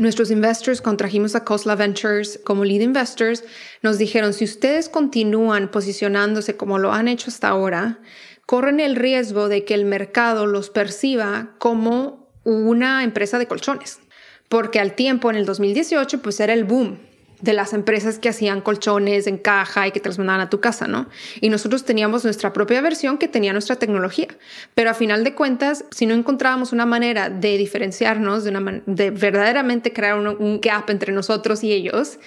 [0.00, 3.44] nuestros investors, contrajimos a Cosla Ventures como lead investors,
[3.82, 7.98] nos dijeron, si ustedes continúan posicionándose como lo han hecho hasta ahora,
[8.46, 14.00] corren el riesgo de que el mercado los perciba como una empresa de colchones.
[14.48, 17.09] Porque al tiempo, en el 2018, pues era el boom
[17.40, 20.60] de las empresas que hacían colchones en caja y que te los mandaban a tu
[20.60, 21.08] casa, ¿no?
[21.40, 24.28] Y nosotros teníamos nuestra propia versión que tenía nuestra tecnología.
[24.74, 29.10] Pero a final de cuentas, si no encontrábamos una manera de diferenciarnos, de, una de
[29.10, 32.18] verdaderamente crear un, un gap entre nosotros y ellos,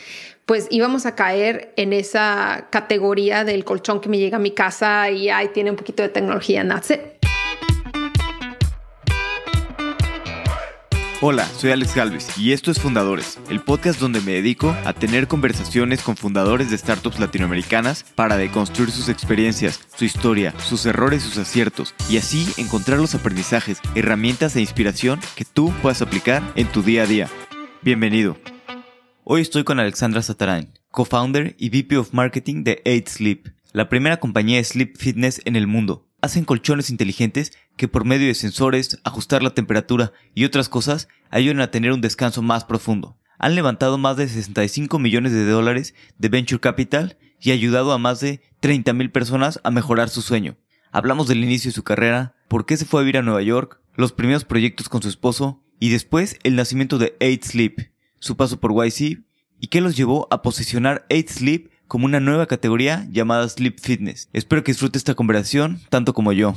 [0.45, 5.09] pues íbamos a caer en esa categoría del colchón que me llega a mi casa
[5.09, 7.12] y ahí tiene un poquito de tecnología, that's it.
[11.25, 15.29] Hola, soy Alex Galvez y esto es Fundadores, el podcast donde me dedico a tener
[15.29, 21.37] conversaciones con fundadores de startups latinoamericanas para deconstruir sus experiencias, su historia, sus errores, sus
[21.37, 26.83] aciertos y así encontrar los aprendizajes, herramientas e inspiración que tú puedas aplicar en tu
[26.83, 27.29] día a día.
[27.83, 28.35] Bienvenido.
[29.23, 34.17] Hoy estoy con Alexandra Satarain, co-founder y VP of Marketing de 8 Sleep, la primera
[34.17, 38.99] compañía de sleep fitness en el mundo hacen colchones inteligentes que por medio de sensores,
[39.03, 43.17] ajustar la temperatura y otras cosas ayudan a tener un descanso más profundo.
[43.39, 48.19] Han levantado más de 65 millones de dólares de venture capital y ayudado a más
[48.19, 50.57] de 30 mil personas a mejorar su sueño.
[50.91, 53.81] Hablamos del inicio de su carrera, por qué se fue a vivir a Nueva York,
[53.95, 58.59] los primeros proyectos con su esposo y después el nacimiento de 8 Sleep, su paso
[58.59, 59.23] por YC
[59.59, 64.29] y qué los llevó a posicionar 8 Sleep como una nueva categoría llamada Sleep Fitness.
[64.33, 66.55] Espero que disfrute esta conversación tanto como yo.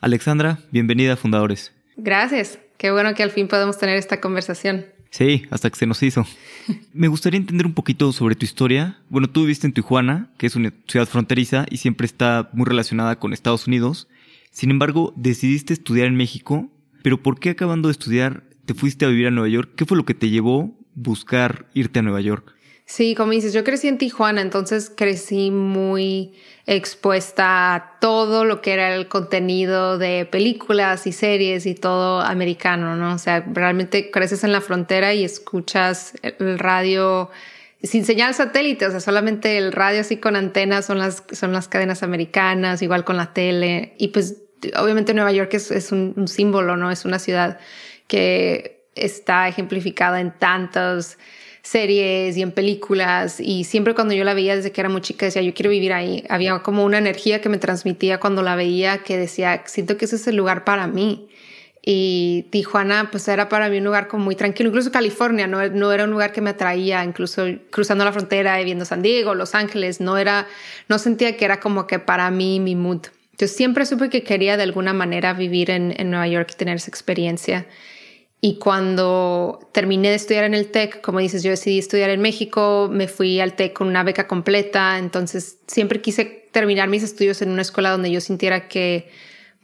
[0.00, 1.72] Alexandra, bienvenida a Fundadores.
[1.96, 2.60] Gracias.
[2.76, 4.86] Qué bueno que al fin podemos tener esta conversación.
[5.10, 6.24] Sí, hasta que se nos hizo.
[6.92, 8.98] Me gustaría entender un poquito sobre tu historia.
[9.08, 13.18] Bueno, tú viviste en Tijuana, que es una ciudad fronteriza y siempre está muy relacionada
[13.18, 14.06] con Estados Unidos.
[14.52, 16.70] Sin embargo, decidiste estudiar en México,
[17.02, 19.72] pero ¿por qué acabando de estudiar te fuiste a vivir a Nueva York?
[19.74, 22.54] ¿Qué fue lo que te llevó buscar irte a Nueva York?
[22.88, 26.32] Sí, como dices, yo crecí en Tijuana, entonces crecí muy
[26.64, 32.96] expuesta a todo lo que era el contenido de películas y series y todo americano,
[32.96, 33.12] ¿no?
[33.14, 37.30] O sea, realmente creces en la frontera y escuchas el radio
[37.82, 41.68] sin señal satélite, o sea, solamente el radio así con antenas son las, son las
[41.68, 43.96] cadenas americanas, igual con la tele.
[43.98, 44.44] Y pues
[44.78, 46.90] obviamente Nueva York es, un, un símbolo, ¿no?
[46.90, 47.60] Es una ciudad
[48.06, 51.18] que está ejemplificada en tantos
[51.68, 55.26] series y en películas y siempre cuando yo la veía desde que era muy chica
[55.26, 56.24] decía yo quiero vivir ahí.
[56.28, 60.16] Había como una energía que me transmitía cuando la veía que decía siento que ese
[60.16, 61.28] es el lugar para mí.
[61.84, 66.04] Y Tijuana pues era para mí un lugar muy tranquilo, incluso California no, no era
[66.04, 70.00] un lugar que me atraía, incluso cruzando la frontera y viendo San Diego, Los Ángeles,
[70.00, 70.46] no era,
[70.88, 73.06] no sentía que era como que para mí mi mood.
[73.38, 76.90] Yo siempre supe que quería de alguna manera vivir en Nueva York y tener esa
[76.90, 77.66] experiencia.
[78.40, 82.88] Y cuando terminé de estudiar en el TEC, como dices, yo decidí estudiar en México,
[82.90, 87.50] me fui al TEC con una beca completa, entonces siempre quise terminar mis estudios en
[87.50, 89.10] una escuela donde yo sintiera que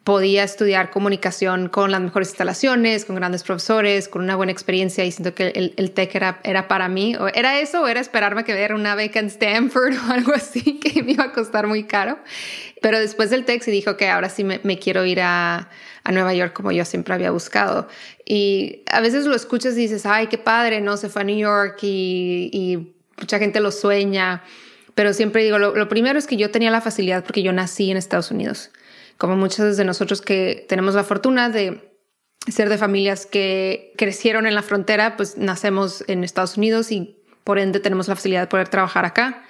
[0.02, 5.10] podía estudiar comunicación con las mejores instalaciones, con grandes profesores, con una buena experiencia y
[5.10, 7.16] siento que el, el TEC era, para mí.
[7.16, 10.78] O ¿Era eso o era esperarme que diera una beca en Stanford o algo así
[10.78, 12.18] que me iba a costar muy caro?
[12.82, 15.70] Pero después del TEC sí dijo que ahora sí me, me quiero ir a,
[16.04, 17.88] a Nueva York como yo siempre había buscado.
[18.24, 20.96] Y a veces lo escuchas y dices, ay, qué padre, ¿no?
[20.96, 24.42] Se fue a New York y, mucha gente lo sueña.
[24.94, 27.96] Pero siempre digo, lo, primero es que yo tenía la facilidad porque yo nací en
[27.96, 28.70] Estados Unidos.
[29.18, 31.90] Como muchos de nosotros que tenemos la fortuna de
[32.48, 37.58] ser de familias que crecieron en la frontera, pues nacemos en Estados Unidos y por
[37.58, 39.44] ende tenemos la facilidad de poder trabajar acá.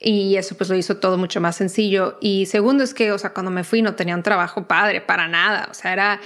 [0.00, 2.18] Y eso pues lo hizo todo mucho más sencillo.
[2.20, 5.28] Y segundo es que, o sea, cuando me fui no tenía un trabajo padre para
[5.28, 5.68] nada.
[5.70, 6.20] O sea, era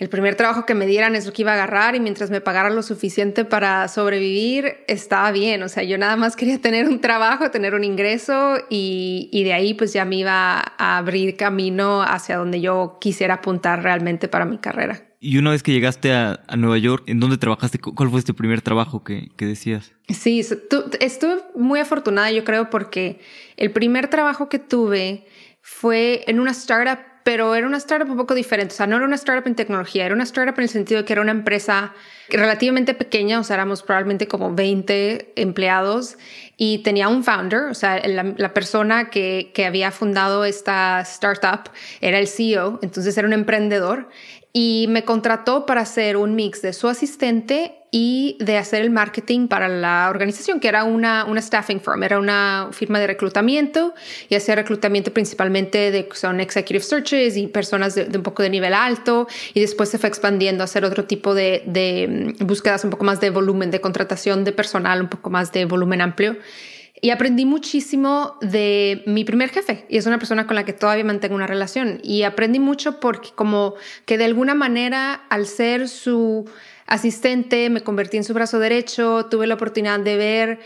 [0.00, 2.40] el primer trabajo que me dieran es lo que iba a agarrar y mientras me
[2.40, 5.62] pagaran lo suficiente para sobrevivir, estaba bien.
[5.62, 9.52] O sea, yo nada más quería tener un trabajo, tener un ingreso y, y de
[9.52, 14.46] ahí pues ya me iba a abrir camino hacia donde yo quisiera apuntar realmente para
[14.46, 15.09] mi carrera.
[15.22, 17.78] Y una vez que llegaste a, a, Nueva York, ¿en dónde trabajaste?
[17.78, 19.92] ¿Cuál fue este primer trabajo que, que decías?
[20.08, 23.20] Sí, estuve muy afortunada, yo creo, porque
[23.58, 25.26] el primer trabajo que tuve
[25.60, 28.72] fue en una startup pero era una startup un poco diferente.
[28.72, 31.04] O sea, no era una startup en tecnología, era una startup en el sentido de
[31.04, 31.92] que era una empresa
[32.28, 36.16] relativamente pequeña, o sea, éramos probablemente como 20 empleados
[36.56, 41.70] y tenía un founder, o sea, la, la persona que, que había fundado esta startup
[42.00, 44.08] era el CEO, entonces era un emprendedor
[44.52, 49.48] y me contrató para hacer un mix de su asistente y de hacer el marketing
[49.48, 53.94] para la organización, que era una, una staffing firm, era una firma de reclutamiento
[54.28, 58.74] y hacía reclutamiento principalmente de son executive searches y personas de, un poco de nivel
[58.74, 62.90] alto y después se fue expandiendo a hacer otro tipo de, de mm, búsquedas un
[62.90, 66.36] poco más de volumen, de contratación de personal, un poco más de volumen amplio.
[67.02, 71.04] Y aprendí muchísimo de mi primer jefe y es una persona con la que todavía
[71.04, 71.98] mantengo una relación.
[72.02, 73.74] Y aprendí mucho porque como
[74.04, 76.44] que de alguna manera al ser su
[76.86, 80.60] asistente me convertí en su brazo derecho, tuve la oportunidad de ver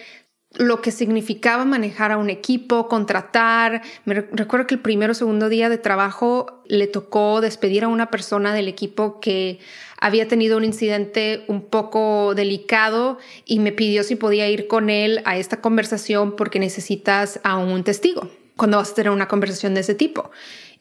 [0.57, 3.83] lo que significaba manejar a un equipo, contratar.
[4.05, 8.11] Me recuerdo que el primero o segundo día de trabajo le tocó despedir a una
[8.11, 9.59] persona del equipo que
[10.01, 15.23] había tenido un incidente un poco delicado y me pidió si podía ir con él
[15.25, 19.81] a esta conversación porque necesitas a un testigo cuando vas a tener una conversación de
[19.81, 20.31] ese tipo.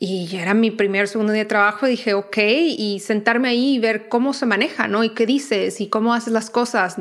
[0.05, 4.09] Y era mi primer, segundo día de trabajo, dije, ok, y sentarme ahí y ver
[4.09, 5.05] cómo se maneja, ¿no?
[5.05, 6.97] Y qué dices y cómo haces las cosas.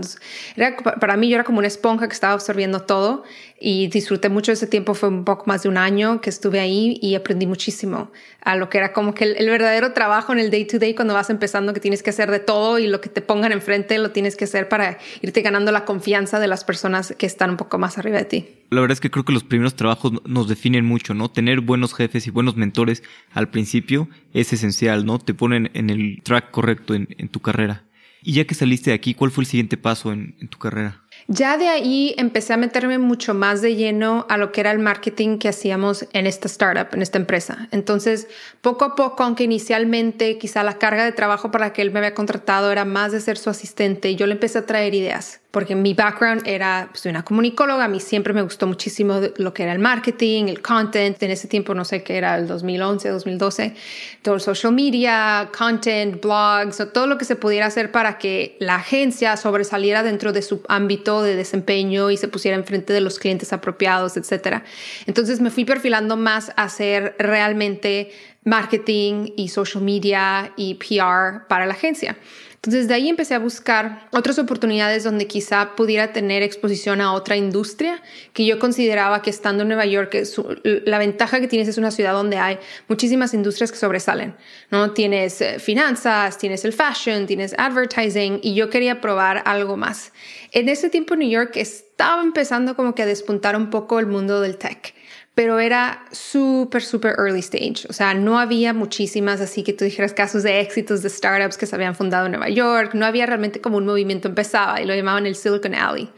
[0.55, 3.25] Era, para mí yo era como una esponja que estaba absorbiendo todo
[3.59, 4.95] y disfruté mucho ese tiempo.
[4.95, 8.69] Fue un poco más de un año que estuve ahí y aprendí muchísimo a lo
[8.69, 11.75] que era como que el, verdadero trabajo en el day to day cuando vas empezando,
[11.75, 14.45] que tienes que hacer de todo y lo que te pongan enfrente lo tienes que
[14.45, 18.19] hacer para irte ganando la confianza de las personas que están un poco más arriba
[18.19, 18.62] de ti.
[18.73, 21.31] La verdad es que creo que los primeros trabajos nos definen mucho, ¿no?
[21.31, 23.03] Tener buenos jefes y buenos mentores
[23.35, 25.19] al principio es esencial, ¿no?
[25.19, 27.85] Te ponen en el track correcto en, tu carrera.
[28.23, 31.03] Y ya que saliste de aquí, ¿cuál fue el siguiente paso en tu carrera?
[31.29, 34.79] Ya de ahí empecé a meterme mucho más de lleno a lo que era el
[34.79, 37.69] marketing que hacíamos en esta startup, en esta empresa.
[37.73, 38.27] Entonces,
[38.63, 41.99] poco a poco, aunque inicialmente quizá la carga de trabajo para la que él me
[41.99, 45.77] había contratado era más de ser su asistente, yo le empecé a traer ideas porque
[45.77, 49.73] mi background era, soy una comunicóloga, a mí siempre me gustó muchísimo lo que era
[49.73, 53.75] el marketing, el content, en ese tiempo no sé qué era, el 2011, 2012,
[54.23, 58.77] todo el social media, content, blogs, todo lo que se pudiera hacer para que la
[58.77, 63.53] agencia sobresaliera dentro de su ámbito de desempeño y se pusiera enfrente de los clientes
[63.53, 64.63] apropiados, etc.
[65.05, 68.11] Entonces me fui perfilando más a hacer realmente
[68.45, 72.17] marketing y social media y PR para la agencia.
[72.65, 77.37] Entonces de ahí empecé a buscar otras oportunidades donde quizá pudiera tener exposición a otra
[77.37, 78.01] industria
[78.33, 80.17] que yo consideraba que estando en Nueva York,
[80.63, 84.37] la ventaja que tienes es una ciudad donde hay muchísimas industrias que sobresalen,
[84.71, 84.93] ¿no?
[84.93, 90.13] Tienes eh, finanzas, tienes el fashion, tienes advertising y yo quería probar algo más.
[90.53, 94.41] En ese tiempo New York estaba empezando como que a despuntar un poco el mundo
[94.41, 94.95] del tech
[95.35, 97.87] pero era súper, súper early stage.
[97.89, 101.67] O sea, no había muchísimas, así que tú dijeras casos de éxitos de startups que
[101.67, 102.93] se habían fundado en Nueva York.
[102.95, 106.11] No había realmente como un movimiento empezaba y lo llamaban el Silicon Alley.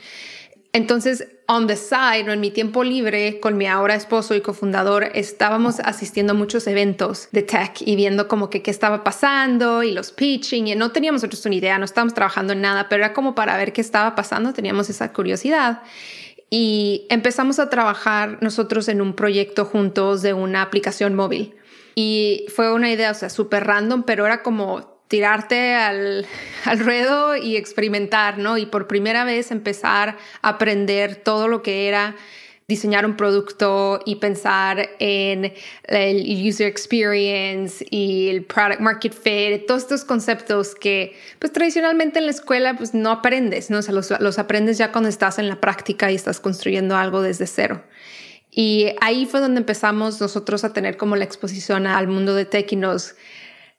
[0.72, 5.78] Entonces, on the side, en mi tiempo libre, con mi ahora esposo y cofundador, estábamos
[5.78, 10.10] asistiendo a muchos eventos de tech y viendo como que qué estaba pasando y los
[10.10, 10.67] pitching.
[10.67, 13.56] Y no teníamos nosotros una idea, no estábamos trabajando en nada, pero era como para
[13.56, 15.82] ver qué estaba pasando, teníamos esa curiosidad
[16.56, 21.56] y empezamos a trabajar nosotros en un proyecto juntos de una aplicación móvil.
[21.97, 26.25] Y fue una idea, o sea, súper random, pero era como tirarte al,
[26.65, 28.56] al ruedo y experimentar, ¿no?
[28.56, 32.15] Y por primera vez empezar a aprender todo lo que era
[32.66, 35.52] diseñar un producto y pensar en
[35.84, 42.26] el user experience y el product market fit, todos estos conceptos que pues tradicionalmente en
[42.26, 43.78] la escuela pues no aprendes, ¿no?
[43.78, 47.20] O sea, los, los aprendes ya cuando estás en la práctica y estás construyendo algo
[47.20, 47.82] desde cero.
[48.50, 52.72] Y ahí fue donde empezamos nosotros a tener como la exposición al mundo de tech
[52.72, 53.14] y nos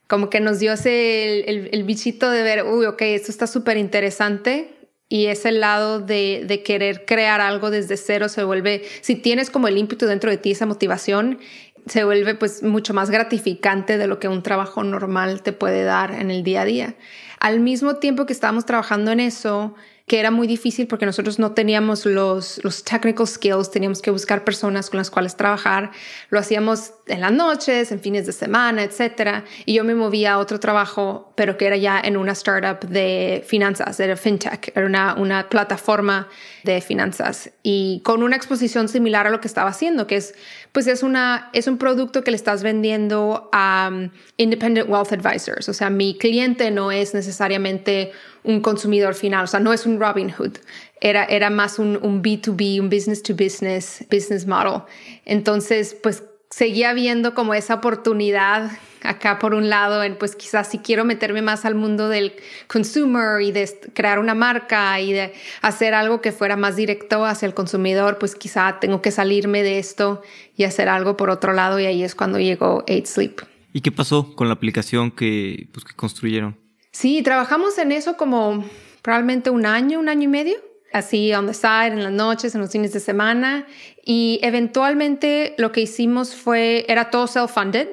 [0.07, 3.77] como que nos dio ese el, el bichito de ver, uy, ok, esto está súper
[3.77, 4.74] interesante,
[5.07, 9.67] y ese lado de, de, querer crear algo desde cero se vuelve, si tienes como
[9.67, 11.39] el ímpetu dentro de ti, esa motivación,
[11.85, 16.11] se vuelve pues mucho más gratificante de lo que un trabajo normal te puede dar
[16.11, 16.95] en el día a día.
[17.39, 19.75] Al mismo tiempo que estábamos trabajando en eso,
[20.07, 24.43] que era muy difícil porque nosotros no teníamos los, los technical skills, teníamos que buscar
[24.43, 25.91] personas con las cuales trabajar,
[26.29, 29.43] lo hacíamos en las noches, en fines de semana, etc.
[29.65, 33.43] Y yo me movía a otro trabajo, pero que era ya en una startup de
[33.47, 36.27] finanzas, era fintech, era una, una plataforma
[36.63, 40.35] de finanzas y con una exposición similar a lo que estaba haciendo, que es,
[40.75, 45.69] pues es, una, es un producto que le estás vendiendo a um, independent wealth advisors.
[45.69, 48.11] O sea, mi cliente no es necesariamente
[48.43, 50.57] un consumidor final, o sea, no es un Robin Hood,
[50.99, 54.81] era, era más un, un B2B, un business to business, business model.
[55.23, 56.23] Entonces, pues
[56.55, 58.71] seguía viendo como esa oportunidad
[59.01, 62.31] acá por un lado en pues quizás si quiero meterme más al mundo del
[62.67, 67.45] consumer y de crear una marca y de hacer algo que fuera más directo hacia
[67.45, 70.21] el consumidor, pues quizá tengo que salirme de esto
[70.55, 73.41] y hacer algo por otro lado y ahí es cuando llegó Eight Sleep.
[73.73, 76.57] ¿Y qué pasó con la aplicación que, pues, que construyeron?
[76.91, 78.63] Sí, trabajamos en eso como
[79.01, 80.55] probablemente un año, un año y medio,
[80.95, 83.67] así on the side, en las noches, en los fines de semana.
[84.03, 87.89] Y eventualmente lo que hicimos fue, era todo self-funded,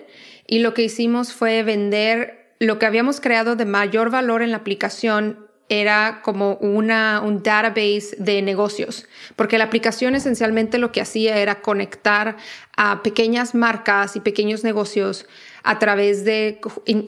[0.47, 4.59] y lo que hicimos fue vender lo que habíamos creado de mayor valor en la
[4.59, 11.39] aplicación era como una, un database de negocios, porque la aplicación esencialmente lo que hacía
[11.39, 12.37] era conectar
[12.77, 15.27] a pequeñas marcas y pequeños negocios
[15.65, 16.61] a través de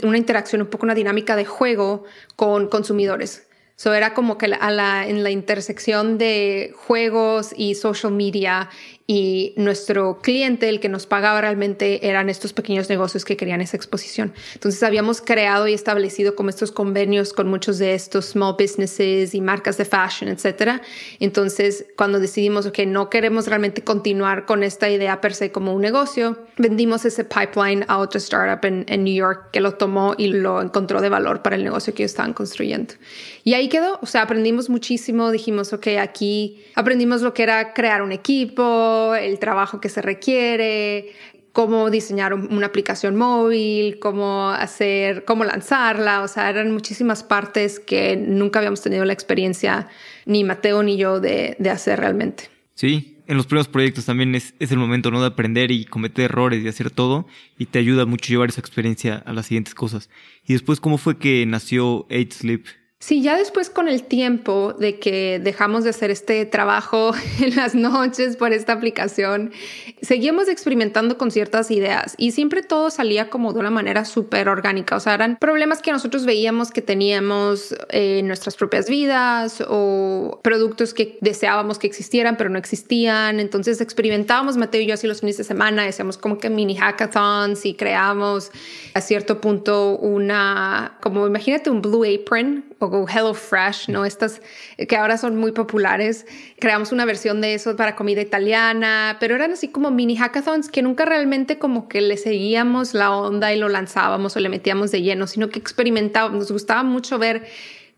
[0.02, 2.04] una interacción, un poco una dinámica de juego
[2.36, 3.43] con consumidores.
[3.76, 8.70] So era como que a la, en la intersección de juegos y social media
[9.06, 13.76] y nuestro cliente, el que nos pagaba realmente, eran estos pequeños negocios que querían esa
[13.76, 14.32] exposición.
[14.54, 19.42] Entonces habíamos creado y establecido como estos convenios con muchos de estos small businesses y
[19.42, 20.80] marcas de fashion, etc.
[21.20, 25.82] Entonces cuando decidimos que no queremos realmente continuar con esta idea per se como un
[25.82, 30.28] negocio, vendimos ese pipeline a otra startup en, en New York que lo tomó y
[30.28, 32.94] lo encontró de valor para el negocio que ellos estaban construyendo.
[33.42, 38.00] Y ahí quedó, o sea, aprendimos muchísimo, dijimos, ok, aquí aprendimos lo que era crear
[38.00, 41.12] un equipo, el trabajo que se requiere,
[41.54, 48.16] cómo diseñar una aplicación móvil, cómo hacer, cómo lanzarla, o sea, eran muchísimas partes que
[48.16, 49.86] nunca habíamos tenido la experiencia,
[50.26, 52.50] ni Mateo ni yo, de, hacer realmente.
[52.74, 55.20] Sí, en los primeros proyectos también es, el momento ¿no?
[55.20, 59.22] de aprender y cometer errores y hacer todo y te ayuda mucho llevar esa experiencia
[59.24, 60.10] a las siguientes cosas.
[60.44, 62.64] Y después, ¿cómo fue que nació Eight Sleep?
[63.06, 67.74] Sí, ya después con el tiempo de que dejamos de hacer este trabajo en las
[67.74, 69.52] noches por esta aplicación,
[70.00, 74.96] seguimos experimentando con ciertas ideas y siempre todo salía como de una manera súper orgánica.
[74.96, 80.94] O sea, eran problemas que nosotros veíamos que teníamos en nuestras propias vidas o productos
[80.94, 83.38] que deseábamos que existieran pero no existían.
[83.38, 87.66] Entonces experimentábamos, Mateo y yo, así los fines de semana, hacíamos como que mini hackathons
[87.66, 88.50] y creamos
[88.94, 94.04] a cierto punto una, como imagínate un Blue Apron o Hello Fresh, ¿no?
[94.04, 94.40] Estas
[94.88, 96.26] que ahora son muy populares.
[96.58, 100.82] Creamos una versión de eso para comida italiana, pero eran así como mini hackathons que
[100.82, 105.02] nunca realmente como que le seguíamos la onda y lo lanzábamos o le metíamos de
[105.02, 106.38] lleno, sino que experimentábamos.
[106.38, 107.46] Nos gustaba mucho ver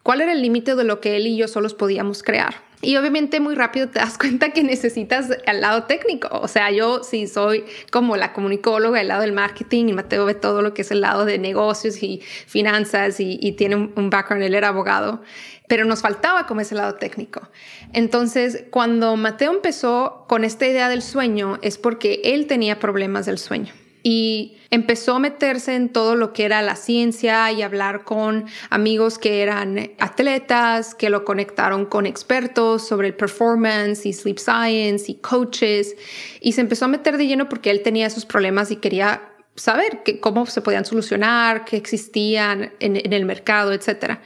[0.03, 2.66] cuál era el límite de lo que él y yo solos podíamos crear.
[2.83, 6.29] Y obviamente muy rápido te das cuenta que necesitas el lado técnico.
[6.33, 10.35] O sea, yo sí soy como la comunicóloga, el lado del marketing y Mateo ve
[10.35, 14.45] todo lo que es el lado de negocios y finanzas y, tiene un, un background,
[14.45, 15.23] él era abogado,
[15.67, 17.49] pero nos faltaba como ese lado técnico.
[17.93, 23.39] Entonces, cuando Mateo empezó con esta idea del sueño es porque él tenía problemas del
[23.39, 23.73] sueño
[24.09, 29.19] y empezó a meterse en todo lo que era la ciencia y hablar con amigos
[29.19, 35.17] que eran atletas, que lo conectaron con expertos sobre el performance y sleep science y
[35.17, 35.97] coaches
[36.41, 40.05] y se empezó a meter de lleno porque él tenía esos problemas y quería saber
[40.21, 44.21] cómo se podían solucionar, qué existían en, en el mercado, etc.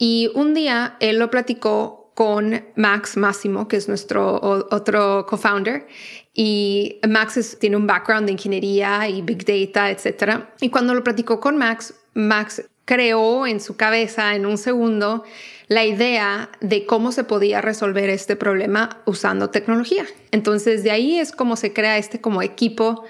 [0.00, 5.86] Y un día él lo platicó con Max Máximo, que es nuestro otro co-founder,
[6.34, 10.44] y Max tiene un background de ingeniería y big data, etc.
[10.60, 15.24] Y cuando lo platicó con Max, Max creó en su cabeza en un segundo
[15.68, 20.04] la idea de cómo se podía resolver este problema usando tecnología.
[20.30, 23.04] Entonces de ahí es como se crea este como equipo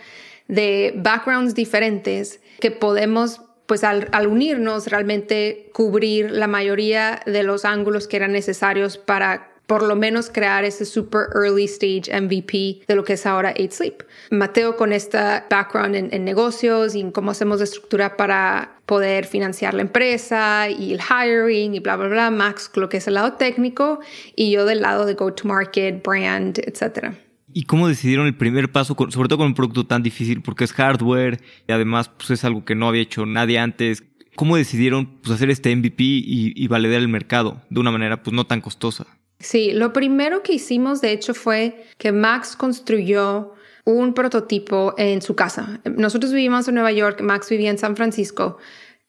[0.48, 7.64] de backgrounds diferentes que podemos pues al, al, unirnos realmente cubrir la mayoría de los
[7.64, 12.94] ángulos que eran necesarios para por lo menos crear ese super early stage MVP de
[12.94, 14.02] lo que es ahora 8 Sleep.
[14.30, 19.72] Mateo con esta background en, negocios y en cómo hacemos la estructura para poder financiar
[19.72, 22.30] la empresa y el hiring y bla, bla, bla.
[22.30, 24.00] Max lo que es el lado técnico
[24.36, 27.14] y yo del lado de go to market, brand, etc.
[27.54, 30.74] ¿Y cómo decidieron el primer paso, sobre todo con un producto tan difícil, porque es
[30.74, 34.04] hardware y además pues, es algo que no había hecho nadie antes?
[34.36, 38.34] ¿Cómo decidieron pues, hacer este MVP y, y validar el mercado de una manera pues,
[38.34, 39.06] no tan costosa?
[39.42, 45.34] Sí, lo primero que hicimos de hecho fue que Max construyó un prototipo en su
[45.34, 45.80] casa.
[45.84, 48.58] Nosotros vivimos en Nueva York, Max vivía en San Francisco.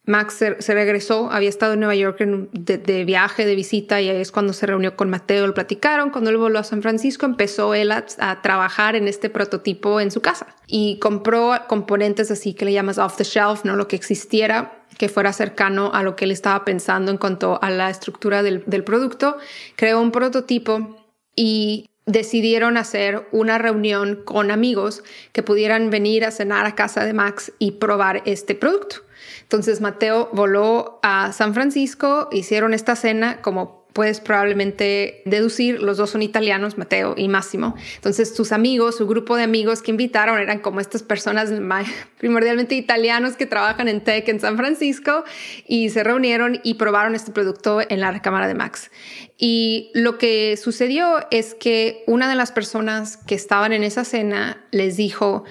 [0.05, 4.31] Max se, regresó, había estado en Nueva York de, viaje, de visita, y ahí es
[4.31, 6.09] cuando se reunió con Mateo, lo platicaron.
[6.09, 10.11] Cuando él volvió a San Francisco, empezó él a, a, trabajar en este prototipo en
[10.11, 13.95] su casa y compró componentes así que le llamas off the shelf, no lo que
[13.95, 18.43] existiera que fuera cercano a lo que él estaba pensando en cuanto a la estructura
[18.43, 19.37] del, producto,
[19.75, 20.97] creó un prototipo
[21.35, 27.13] y decidieron hacer una reunión con amigos que pudieran venir a cenar a casa de
[27.13, 28.97] Max y probar este producto.
[29.41, 36.09] Entonces Mateo voló a San Francisco, hicieron esta cena como puedes probablemente deducir, los dos
[36.09, 37.75] son italianos, Mateo y Máximo.
[37.95, 41.51] Entonces, sus amigos, su grupo de amigos que invitaron eran como estas personas
[42.17, 45.23] primordialmente italianos que trabajan en tech en San Francisco
[45.67, 48.89] y se reunieron y probaron este producto en la recámara de Max.
[49.37, 54.65] Y lo que sucedió es que una de las personas que estaban en esa cena
[54.71, 55.43] les dijo,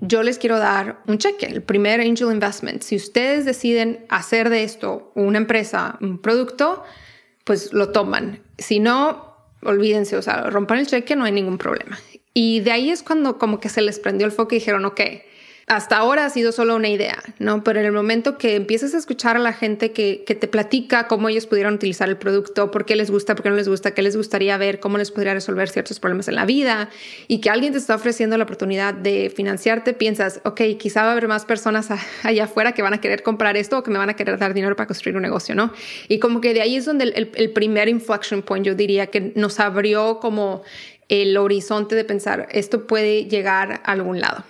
[0.00, 2.82] yo les quiero dar un cheque, el primer angel investment.
[2.82, 6.82] Si ustedes deciden hacer de esto una empresa, un producto,
[7.44, 8.42] pues lo toman.
[8.58, 11.98] Si no, olvídense, o sea, rompan el cheque, no hay ningún problema.
[12.32, 15.00] Y de ahí es cuando como que se les prendió el foco y dijeron, ok,
[15.66, 17.64] hasta ahora ha sido solo una idea, ¿no?
[17.64, 21.08] Pero en el momento que empiezas a escuchar a la gente que, que, te platica
[21.08, 23.92] cómo ellos pudieron utilizar el producto, por qué les gusta, por qué no les gusta,
[23.92, 26.90] qué les gustaría ver, cómo les podría resolver ciertos problemas en la vida,
[27.28, 31.12] y que alguien te está ofreciendo la oportunidad de financiarte, piensas, ok, quizá va a
[31.12, 31.88] haber más personas
[32.22, 34.52] allá afuera que van a querer comprar esto o que me van a querer dar
[34.52, 35.72] dinero para construir un negocio, ¿no?
[36.08, 39.32] Y como que de ahí es donde el, el primer inflection point, yo diría, que
[39.34, 40.62] nos abrió como
[41.08, 44.44] el horizonte de pensar, esto puede llegar a algún lado.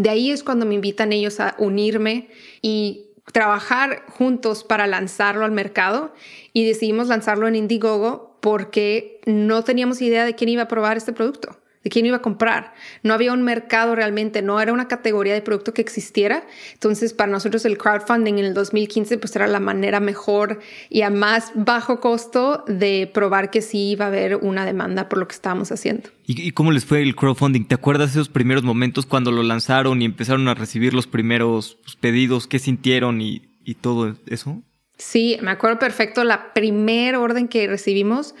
[0.00, 2.28] De ahí es cuando me invitan ellos a unirme
[2.62, 6.14] y trabajar juntos para lanzarlo al mercado.
[6.54, 11.12] Y decidimos lanzarlo en Indiegogo porque no teníamos idea de quién iba a probar este
[11.12, 12.74] producto de quién iba a comprar.
[13.02, 16.46] No había un mercado realmente, no era una categoría de producto que existiera.
[16.74, 21.10] Entonces, para nosotros el crowdfunding en el 2015 pues era la manera mejor y a
[21.10, 25.34] más bajo costo de probar que sí iba a haber una demanda por lo que
[25.34, 26.10] estábamos haciendo.
[26.26, 27.64] ¿Y, cómo les fue el crowdfunding?
[27.64, 31.78] ¿Te acuerdas de esos primeros momentos cuando lo lanzaron y empezaron a recibir los primeros
[31.82, 32.46] pues, pedidos?
[32.46, 34.62] ¿Qué sintieron y, y todo eso?
[34.96, 38.34] Sí, me acuerdo perfecto la primera orden que recibimos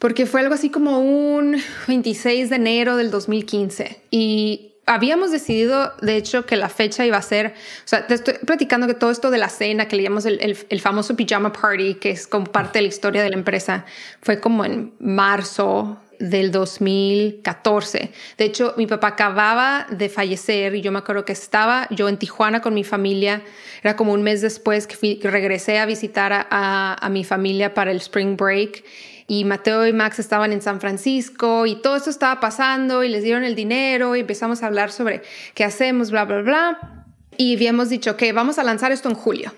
[0.00, 6.16] porque fue algo así como un 26 de enero del 2015 y habíamos decidido, de
[6.16, 9.30] hecho, que la fecha iba a ser, o sea, te estoy platicando que todo esto
[9.30, 12.78] de la cena, que le llamamos el, el, famoso pijama party, que es como parte
[12.78, 13.84] de la historia de la empresa,
[14.20, 18.10] fue como en marzo del 2014.
[18.36, 22.16] De hecho, mi papá acababa de fallecer y yo me acuerdo que estaba yo en
[22.16, 23.42] Tijuana con mi familia.
[23.82, 27.98] Era como un mes después que, regresé a visitar a, a mi familia para el
[27.98, 28.82] spring break
[29.30, 33.22] y Mateo y Max estaban en San Francisco y todo esto estaba pasando y les
[33.22, 35.22] dieron el dinero y empezamos a hablar sobre
[35.54, 37.04] qué hacemos, bla, bla, bla.
[37.36, 39.54] Y habíamos dicho, que vamos a lanzar esto en julio.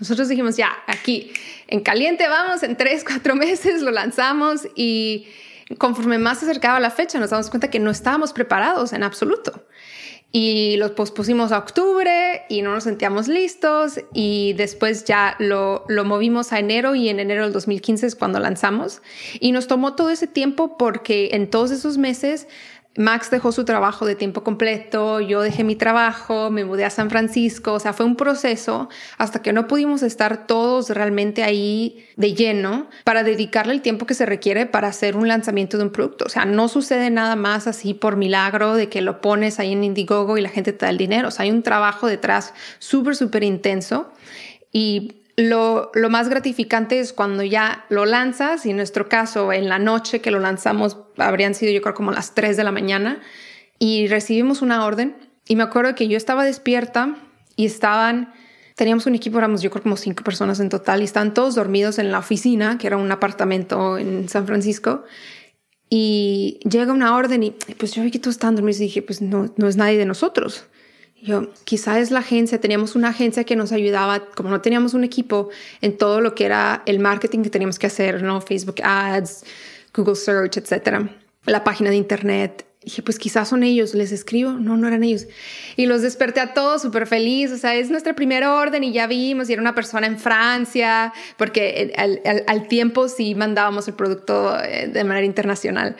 [0.00, 1.32] Nosotros dijimos, ya, aquí,
[1.68, 5.28] en caliente vamos, en tres, cuatro meses lo lanzamos y
[5.78, 9.64] conforme más se acercaba la fecha nos damos cuenta que no estábamos preparados en absoluto
[10.32, 16.04] y los pospusimos a octubre y no nos sentíamos listos y después ya lo, lo,
[16.04, 19.02] movimos a enero y en enero del 2015 es cuando lanzamos.
[19.40, 22.48] Y nos tomó todo ese tiempo porque en todos esos meses
[22.96, 27.08] Max dejó su trabajo de tiempo completo, yo dejé mi trabajo, me mudé a San
[27.08, 32.34] Francisco, o sea, fue un proceso hasta que no pudimos estar todos realmente ahí de
[32.34, 36.26] lleno para dedicarle el tiempo que se requiere para hacer un lanzamiento de un producto.
[36.26, 39.84] O sea, no sucede nada más así por milagro de que lo pones ahí en
[39.84, 41.28] Indiegogo y la gente te da el dinero.
[41.28, 44.12] O sea, hay un trabajo detrás súper, súper intenso
[44.70, 49.78] y lo, más gratificante es cuando ya lo lanzas, y en nuestro caso, en la
[49.78, 53.20] noche que lo lanzamos, habrían sido yo creo como las 3 de la mañana,
[53.78, 55.16] y recibimos una orden.
[55.46, 57.16] Y me acuerdo que yo estaba despierta
[57.56, 58.32] y estaban,
[58.76, 61.98] teníamos un equipo, éramos yo creo como cinco personas en total, y estaban todos dormidos
[61.98, 65.04] en la oficina, que era un apartamento en San Francisco.
[65.88, 69.20] Y llega una orden y pues yo vi que todos estaban dormidos y dije, pues
[69.20, 70.64] no, no es nadie de nosotros.
[71.22, 75.04] Yo, quizá es la agencia, teníamos una agencia que nos ayudaba, como no teníamos un
[75.04, 78.40] equipo, en todo lo que era el marketing que teníamos que hacer, ¿no?
[78.40, 79.44] Facebook Ads,
[79.94, 81.08] Google Search, etcétera.
[81.46, 82.66] La página de internet.
[82.82, 84.50] dije, pues quizás son ellos, les escribo.
[84.50, 85.28] No, no eran ellos.
[85.76, 87.52] Y los desperté a todos súper feliz.
[87.52, 91.12] O sea, es nuestra primera orden y ya vimos, y era una persona en Francia,
[91.36, 95.94] porque al, al tiempo sí mandábamos el producto eh, de manera internacional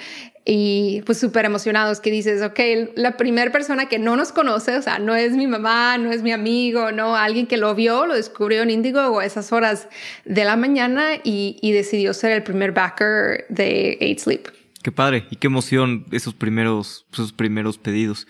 [0.44, 2.58] y pues súper emocionados que dices, ok,
[2.96, 6.22] la primera persona que no nos conoce, o sea, no es mi mamá, no es
[6.22, 9.88] mi amigo, no, alguien que lo vio, lo descubrió en Indigo a esas horas
[10.24, 14.48] de la mañana y, y decidió ser el primer backer de Eight Sleep.
[14.82, 18.26] Qué padre y qué emoción esos primeros, esos primeros pedidos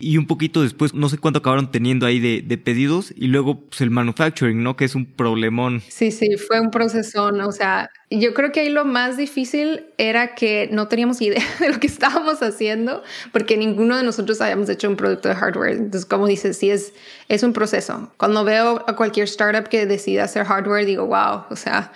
[0.00, 3.80] y un poquito después, no sé cuánto acabaron teniendo ahí de, pedidos y luego pues,
[3.80, 4.76] el manufacturing, ¿no?
[4.76, 5.82] Que es un problemón.
[5.88, 10.34] Sí, sí, fue un proceso, o sea, yo creo que ahí lo más difícil era
[10.34, 14.88] que no teníamos idea de lo que estábamos haciendo porque ninguno de nosotros habíamos hecho
[14.88, 15.72] un producto de hardware.
[15.72, 16.92] Entonces, como dices, sí es,
[17.28, 18.12] es un proceso.
[18.16, 21.92] Cuando veo a cualquier startup que decida hacer hardware, digo, wow, o sea,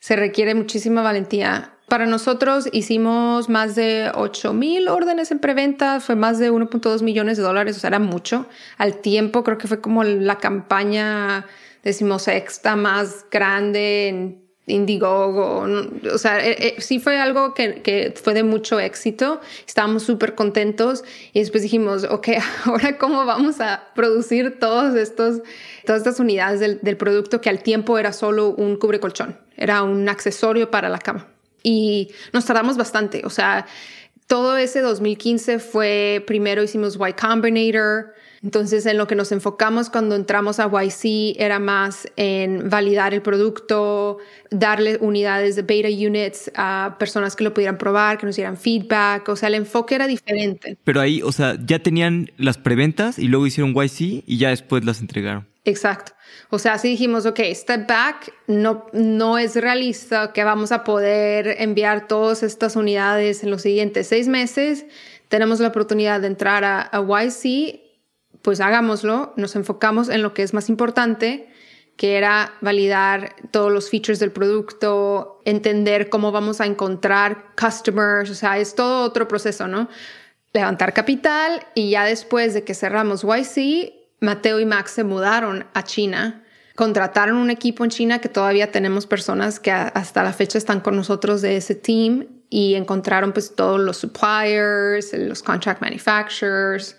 [0.00, 6.16] se requiere muchísima valentía para nosotros hicimos más de 8 mil órdenes en preventa, fue
[6.16, 8.46] más de 1.2 millones de dólares, o sea, era mucho.
[8.78, 11.44] Al tiempo creo que fue como la campaña
[11.82, 15.66] decimosexta más grande en Indiegogo,
[16.14, 20.34] o sea, eh, eh, sí fue algo que, que, fue de mucho éxito, estábamos súper
[20.34, 22.28] contentos y después dijimos, ok,
[22.64, 25.42] ahora cómo vamos a producir todos estos,
[25.84, 29.82] todas estas unidades del, del producto que al tiempo era solo un cubre colchón, era
[29.82, 31.31] un accesorio para la cama.
[31.62, 33.66] Y nos tardamos bastante, o sea,
[34.26, 40.16] todo ese 2015 fue, primero hicimos Y Combinator, entonces, en lo que nos enfocamos cuando
[40.16, 44.18] entramos a YC era más en validar el producto,
[44.50, 49.28] darle unidades de beta units a personas que lo pudieran probar, que nos dieran feedback.
[49.28, 50.76] O sea, el enfoque era diferente.
[50.82, 54.84] Pero ahí, o sea, ya tenían las preventas y luego hicieron YC y ya después
[54.84, 55.51] las entregaron.
[55.64, 56.12] Exacto.
[56.50, 61.56] O sea, si dijimos, ok, step back, no, no es realista que vamos a poder
[61.58, 64.86] enviar todas estas unidades en los siguientes seis meses.
[65.28, 67.82] Tenemos la oportunidad de entrar a, a YC
[68.42, 71.48] pues hagámoslo, nos enfocamos en lo que es más importante,
[71.96, 78.34] que era validar todos los features del producto, entender cómo vamos a encontrar customers, o
[78.34, 79.88] sea, es todo otro proceso, ¿no?
[80.52, 85.82] Levantar capital y ya después de que cerramos YC, Mateo y Max se mudaron a
[85.82, 86.44] China,
[86.76, 90.96] contrataron un equipo en China que todavía tenemos personas que hasta la fecha están con
[90.96, 96.96] nosotros de ese team y encontraron pues todos los suppliers, los contract manufacturers,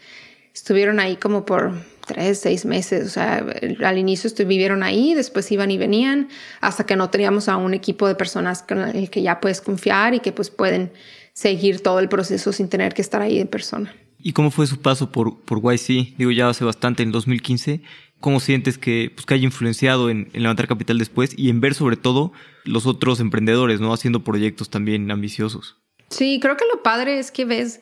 [0.53, 1.71] estuvieron ahí como por
[2.05, 3.05] tres, seis meses.
[3.05, 3.45] O sea,
[3.83, 8.07] al inicio vivieron ahí, después iban y venían, hasta que no teníamos a un equipo
[8.07, 10.91] de personas con el que ya puedes confiar y que pues pueden
[11.33, 13.95] seguir todo el proceso sin tener que estar ahí en persona.
[14.23, 16.15] ¿Y cómo fue su paso por, por YC?
[16.17, 17.81] Digo, ya hace bastante, en 2015.
[18.19, 21.73] ¿Cómo sientes que, pues, que haya influenciado en, en, levantar capital después y en ver
[21.75, 22.31] sobre todo
[22.63, 23.93] los otros emprendedores, ¿no?
[23.93, 25.77] Haciendo proyectos también ambiciosos.
[26.09, 27.81] Sí, creo que lo padre es que ves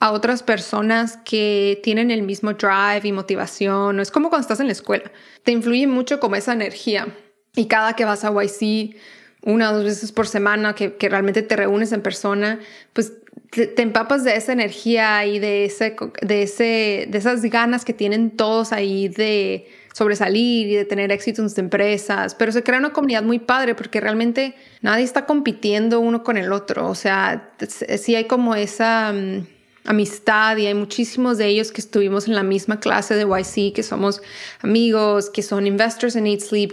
[0.00, 4.00] a otras personas que tienen el mismo drive y motivación.
[4.00, 5.12] Es como cuando estás en la escuela.
[5.44, 7.08] Te influye mucho como esa energía.
[7.54, 8.96] Y cada que vas a YC,
[9.42, 12.60] una o dos veces por semana, que, realmente te reúnes en persona,
[12.94, 13.12] pues
[13.50, 18.30] te, empapas de esa energía y de, ese, de, ese, de esas ganas que tienen
[18.30, 22.92] todos ahí de sobresalir y de tener éxito en sus empresas, pero se crea una
[22.92, 27.50] comunidad muy padre porque realmente nadie está compitiendo uno con el otro, o sea,
[27.98, 29.46] sí hay como esa mm,
[29.86, 33.82] amistad y hay muchísimos de ellos que estuvimos en la misma clase de YC, que
[33.82, 34.22] somos
[34.60, 36.72] amigos, que son investors en Eat Sleep,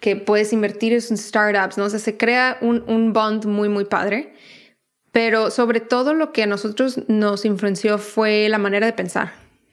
[0.00, 1.84] que, puedes invertir en startups, ¿no?
[1.84, 4.34] O se crea un, un bond muy, muy padre.
[5.12, 9.32] Pero sobre todo lo que a nosotros nos influenció fue la manera de pensar.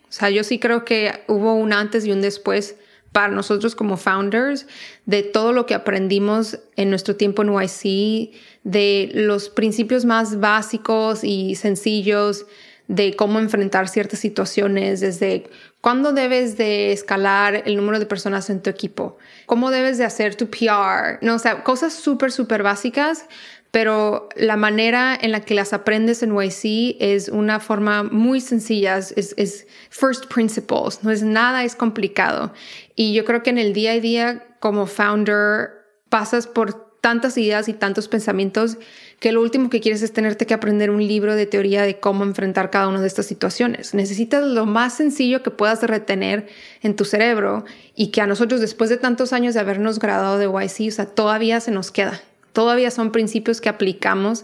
[0.09, 2.75] O sea, yo sí creo que hubo un antes y un después
[3.11, 4.67] para nosotros como founders
[5.05, 8.31] de todo lo que aprendimos en nuestro tiempo en YC,
[8.63, 12.45] de los principios más básicos y sencillos
[12.87, 15.49] de cómo enfrentar ciertas situaciones, desde
[15.81, 20.35] cuándo debes de escalar el número de personas en tu equipo, cómo debes de hacer
[20.35, 23.25] tu PR, no, o sea, cosas súper, súper básicas,
[23.71, 28.97] pero la manera en la que las aprendes en YC es una forma muy sencilla,
[28.97, 32.53] es, first principles, no es nada, es complicado.
[32.95, 35.69] Y yo creo que en el día a día como founder
[36.09, 38.77] pasas por tantas ideas y tantos pensamientos
[39.19, 42.23] que lo último que quieres es tenerte que aprender un libro de teoría de cómo
[42.23, 43.93] enfrentar cada una de estas situaciones.
[43.93, 46.47] Necesitas lo más sencillo que puedas retener
[46.81, 50.45] en tu cerebro y que a nosotros después de tantos años de habernos graduado de
[50.45, 52.21] YC, o sea, todavía se nos queda.
[52.57, 54.43] Todavía son principios que aplicamos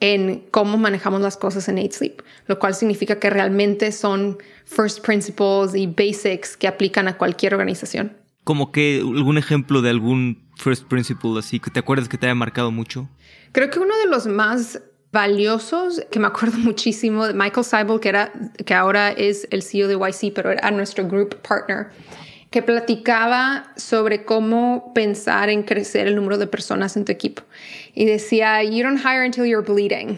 [0.00, 5.02] en cómo manejamos las cosas en 8 Sleep, lo cual significa que realmente son first
[5.02, 8.14] principles y basics que aplican a cualquier organización.
[8.44, 12.34] Como que algún ejemplo de algún first principle así que te acuerdas que te haya
[12.34, 13.08] marcado mucho.
[13.52, 18.10] Creo que uno de los más valiosos, que me acuerdo muchísimo, de Michael Seibel, que,
[18.10, 18.34] era,
[18.66, 21.86] que ahora es el CEO de YC, pero era nuestro group partner,
[22.56, 27.42] que platicaba sobre cómo pensar en crecer el número de personas en tu equipo.
[27.92, 30.12] Y decía, you don't hire until you're bleeding.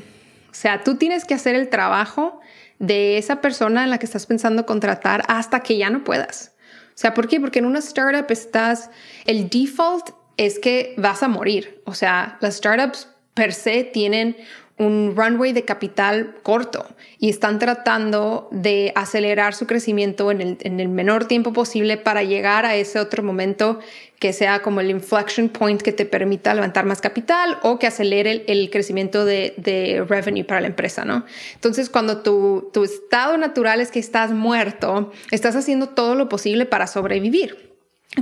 [0.48, 2.40] O sea, tú tienes que hacer el trabajo
[2.78, 6.52] de esa persona en la que estás pensando contratar hasta que ya no puedas.
[6.90, 7.40] O sea, ¿por qué?
[7.40, 8.88] Porque en una startup estás,
[9.26, 11.82] el default es que vas a morir.
[11.86, 14.36] O sea, las startups per se tienen
[14.78, 16.86] un runway de capital corto
[17.18, 22.22] y están tratando de acelerar su crecimiento en el, en el, menor tiempo posible para
[22.22, 23.80] llegar a ese otro momento
[24.18, 28.44] que sea como el inflection point que te permita levantar más capital o que acelere
[28.46, 31.24] el, crecimiento de, de, revenue para la empresa, ¿no?
[31.54, 36.66] Entonces, cuando tu, tu estado natural es que estás muerto, estás haciendo todo lo posible
[36.66, 37.67] para sobrevivir.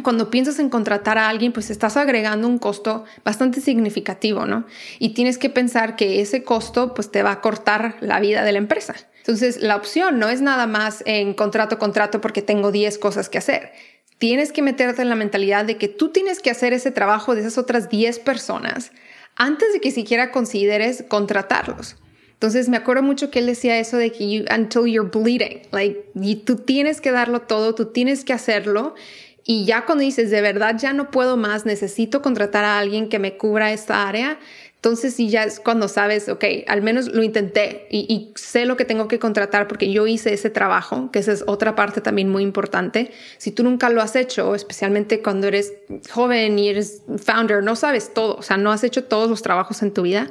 [0.02, 4.66] Cuando piensas en contratar a alguien, pues estás agregando un costo bastante significativo, ¿no?
[4.98, 8.52] Y tienes que pensar que ese costo pues te va a cortar la vida de
[8.52, 8.94] la empresa.
[9.18, 13.38] Entonces, la opción no es nada más en contrato, contrato porque tengo 10 cosas que
[13.38, 13.72] hacer.
[14.18, 17.42] tienes que meterte en la mentalidad de que tú tienes que hacer ese trabajo de
[17.42, 18.92] esas otras 10 personas
[19.36, 21.96] antes de que siquiera consideres contratarlos.
[22.32, 26.12] Entonces me acuerdo mucho que él decía eso de que until you're bleeding, like
[26.44, 28.94] tú tienes que darlo todo, tú tienes que hacerlo
[29.46, 33.20] y ya cuando dices de verdad ya no puedo más, necesito contratar a alguien que
[33.20, 34.38] me cubra esta área,
[34.74, 38.84] entonces sí ya es cuando sabes, ok, al menos lo intenté y, sé lo que
[38.84, 42.42] tengo que contratar porque yo hice ese trabajo, que esa es otra parte también muy
[42.42, 43.10] importante.
[43.38, 45.72] Si tú nunca lo has hecho, especialmente cuando eres
[46.10, 49.82] joven y eres founder, no sabes todo, o sea, no has hecho todos los trabajos
[49.82, 50.30] en tu vida,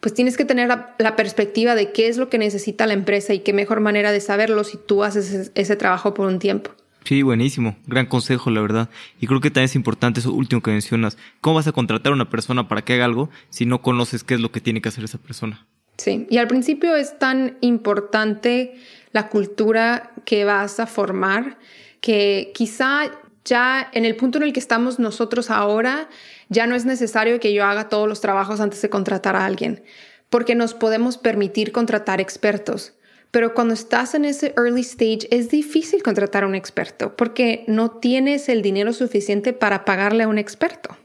[0.00, 3.40] pues tienes que tener la, perspectiva de qué es lo que necesita la empresa y
[3.40, 6.72] qué mejor manera de saberlo si tú haces ese trabajo por un tiempo.
[7.06, 7.76] Sí, buenísimo.
[7.86, 8.90] Gran consejo, la verdad.
[9.20, 11.16] Y creo que también es importante eso último que mencionas.
[11.40, 14.34] ¿Cómo vas a contratar a una persona para que haga algo si no conoces qué
[14.34, 15.64] es lo que tiene que hacer esa persona?
[15.98, 18.74] Sí, y al principio es tan importante
[19.12, 21.58] la cultura que vas a formar
[22.00, 23.12] que quizá
[23.44, 26.08] ya en el punto en el que estamos nosotros ahora,
[26.48, 29.84] ya no es necesario que yo haga todos los trabajos antes de contratar a alguien,
[30.28, 32.95] porque nos podemos permitir contratar expertos.
[33.36, 37.90] Pero cuando estás en ese early stage es difícil contratar a un experto porque no
[37.90, 40.96] tienes el dinero suficiente para pagarle a un experto.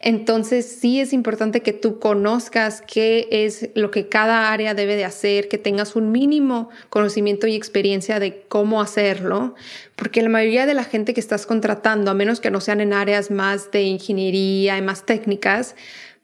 [0.00, 5.04] Entonces sí es importante que tú conozcas qué es lo que cada área debe de
[5.04, 9.54] hacer, que tengas un mínimo conocimiento y experiencia de cómo hacerlo,
[9.94, 12.92] porque la mayoría de la gente que estás contratando, a menos que no sean en
[12.92, 15.76] áreas más de ingeniería y más técnicas,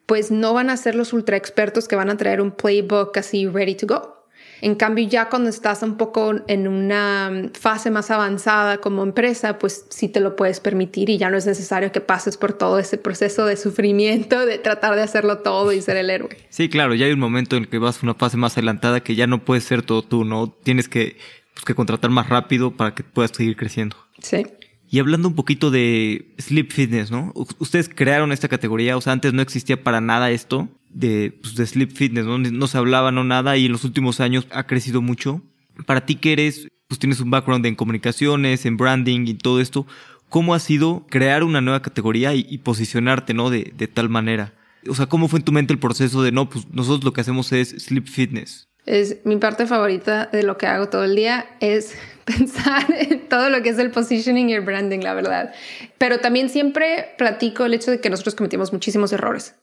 [0.07, 3.47] pues no van a ser los ultra expertos que van a traer un playbook así
[3.47, 4.17] ready to go.
[4.61, 9.87] En cambio, ya cuando estás un poco en una fase más avanzada como empresa, pues
[9.91, 12.99] sí te lo puedes permitir y ya no es necesario que pases por todo ese
[12.99, 16.37] proceso de sufrimiento, de tratar de hacerlo todo y ser el héroe.
[16.49, 19.01] Sí, claro, ya hay un momento en el que vas a una fase más adelantada
[19.01, 20.49] que ya no puedes ser todo tú, ¿no?
[20.63, 21.17] Tienes que,
[21.55, 23.97] pues, que contratar más rápido para que puedas seguir creciendo.
[24.21, 24.47] Sí.
[24.89, 27.33] Y hablando un poquito de sleep fitness, ¿no?
[27.59, 31.67] Ustedes crearon esta categoría, o sea, antes no existía para nada esto de, pues, de
[31.67, 32.39] sleep fitness, ¿no?
[32.39, 35.43] No se hablaba, no nada, y en los últimos años ha crecido mucho.
[35.85, 39.87] Para ti que eres, pues tienes un background en comunicaciones, en branding y todo esto,
[40.29, 43.51] ¿cómo ha sido crear una nueva categoría y, posicionarte, ¿no?
[43.51, 44.55] De, de tal manera.
[44.89, 47.21] O sea, ¿cómo fue en tu mente el proceso de, no, pues nosotros lo que
[47.21, 48.69] hacemos es sleep fitness?
[48.87, 53.51] Es mi parte favorita de lo que hago todo el día es pensar en todo
[53.51, 55.53] lo que es el positioning y el branding, la verdad.
[55.99, 59.57] Pero también siempre platico el hecho de que nosotros cometimos muchísimos errores.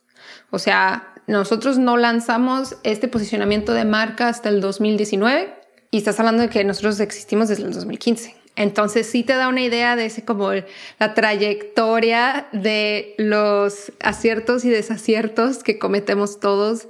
[0.49, 5.53] O sea, nosotros no lanzamos este posicionamiento de marca hasta el 2019
[5.91, 8.35] y estás hablando de que nosotros existimos desde el 2015.
[8.55, 14.69] Entonces sí te da una idea de ese como la trayectoria de los aciertos y
[14.69, 16.87] desaciertos que cometemos todos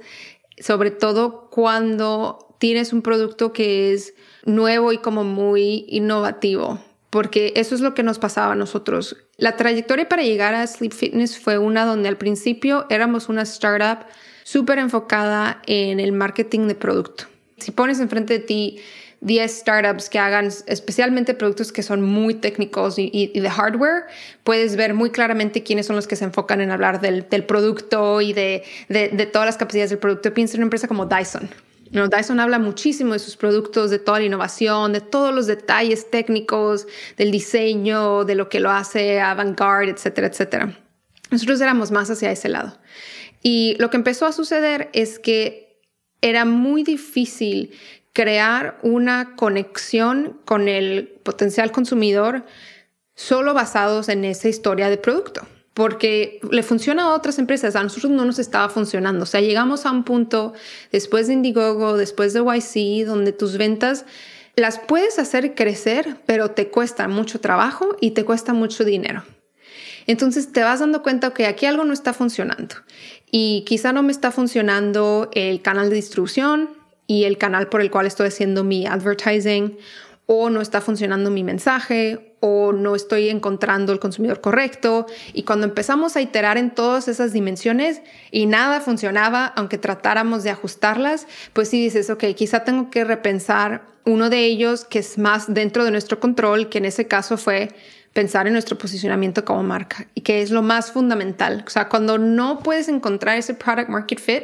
[0.58, 6.80] sobre todo cuando tienes un producto que es nuevo y como muy innovativo,
[7.14, 9.16] porque eso es lo que nos pasaba a nosotros.
[9.36, 14.04] La trayectoria para llegar a Sleep Fitness fue una donde al principio éramos una startup
[14.42, 17.26] súper enfocada en el marketing de producto.
[17.58, 18.80] Si pones enfrente de ti
[19.20, 24.06] 10 startups que hagan especialmente productos que son muy técnicos y, de hardware,
[24.42, 28.32] puedes ver muy claramente quiénes son los que se enfocan en hablar del, producto y
[28.32, 28.64] de,
[29.32, 30.34] todas las capacidades del producto.
[30.34, 31.48] Piensa en una empresa como Dyson.
[31.90, 36.86] Dyson habla muchísimo de sus productos, de toda la innovación, de todos los detalles técnicos,
[37.16, 40.78] del diseño, de lo que lo hace avant-garde, etcétera, etcétera.
[41.30, 42.78] Nosotros éramos más hacia ese lado.
[43.42, 45.80] Y lo que empezó a suceder es que
[46.20, 47.72] era muy difícil
[48.14, 52.46] crear una conexión con el potencial consumidor
[53.14, 58.12] solo basados en esa historia de producto, porque le funciona a otras empresas, a nosotros
[58.12, 59.24] no nos estaba funcionando.
[59.24, 60.54] O sea, llegamos a un punto
[60.92, 64.06] después de Indiegogo, después de YC, donde tus ventas
[64.56, 69.24] las puedes hacer crecer, pero te cuesta mucho trabajo y te cuesta mucho dinero.
[70.06, 72.76] Entonces te vas dando cuenta que aquí algo no está funcionando
[73.30, 76.68] y quizá no me está funcionando el canal de distribución,
[77.06, 79.76] y el canal por el cual estoy haciendo mi advertising
[80.26, 85.06] o no está funcionando mi mensaje o no estoy encontrando el consumidor correcto.
[85.32, 90.50] Y cuando empezamos a iterar en todas esas dimensiones y nada funcionaba, aunque tratáramos de
[90.50, 95.54] ajustarlas, pues sí dices, ok, quizá tengo que repensar uno de ellos que es más
[95.54, 97.70] dentro de nuestro control, que en ese caso fue
[98.12, 101.64] pensar en nuestro posicionamiento como marca y que es lo más fundamental.
[101.66, 104.42] O sea, cuando no puedes encontrar ese product market fit,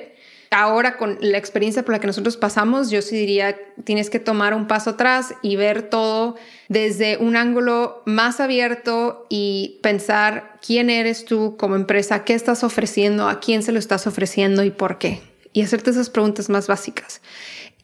[0.50, 4.52] ahora con la experiencia por la que nosotros pasamos, yo sí diría, tienes que tomar
[4.52, 6.36] un paso atrás y ver todo
[6.68, 13.28] desde un ángulo más abierto y pensar quién eres tú como empresa, qué estás ofreciendo,
[13.28, 15.20] a quién se lo estás ofreciendo y por qué.
[15.52, 17.22] Y hacerte esas preguntas más básicas.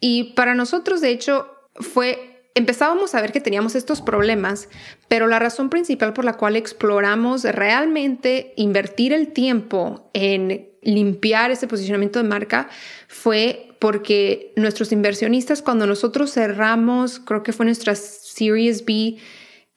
[0.01, 4.71] Y para nosotros, de hecho, fue empezábamos a ver que teníamos estos problemas,
[5.09, 11.67] pero la razón principal por la cual exploramos realmente invertir el tiempo en limpiar ese
[11.67, 12.69] posicionamiento de marca
[13.09, 19.17] fue porque nuestros inversionistas, cuando nosotros cerramos, creo que fue nuestra Series B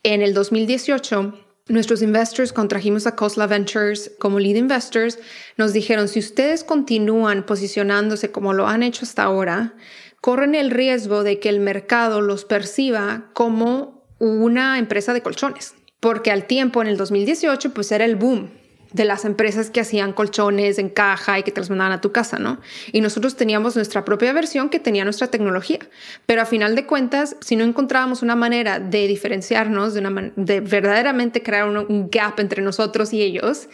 [0.04, 1.34] en el 2018,
[1.68, 5.20] nuestros investors contrajimos a Cosla Ventures como lead investors,
[5.58, 9.74] nos dijeron, si ustedes continúan posicionándose como lo han hecho hasta ahora,
[10.22, 15.74] corren el riesgo de que el mercado los perciba como una empresa de colchones.
[16.00, 18.59] Porque al tiempo, en el 2018, pues era el boom
[18.92, 22.12] de las empresas que hacían colchones en caja y que te los mandaban a tu
[22.12, 22.60] casa, ¿no?
[22.92, 25.80] Y nosotros teníamos nuestra propia versión que tenía nuestra tecnología.
[26.26, 30.62] Pero a final de cuentas, si no encontrábamos una manera de diferenciarnos, de, una de
[30.62, 33.70] verdaderamente crear un, gap entre nosotros y ellos,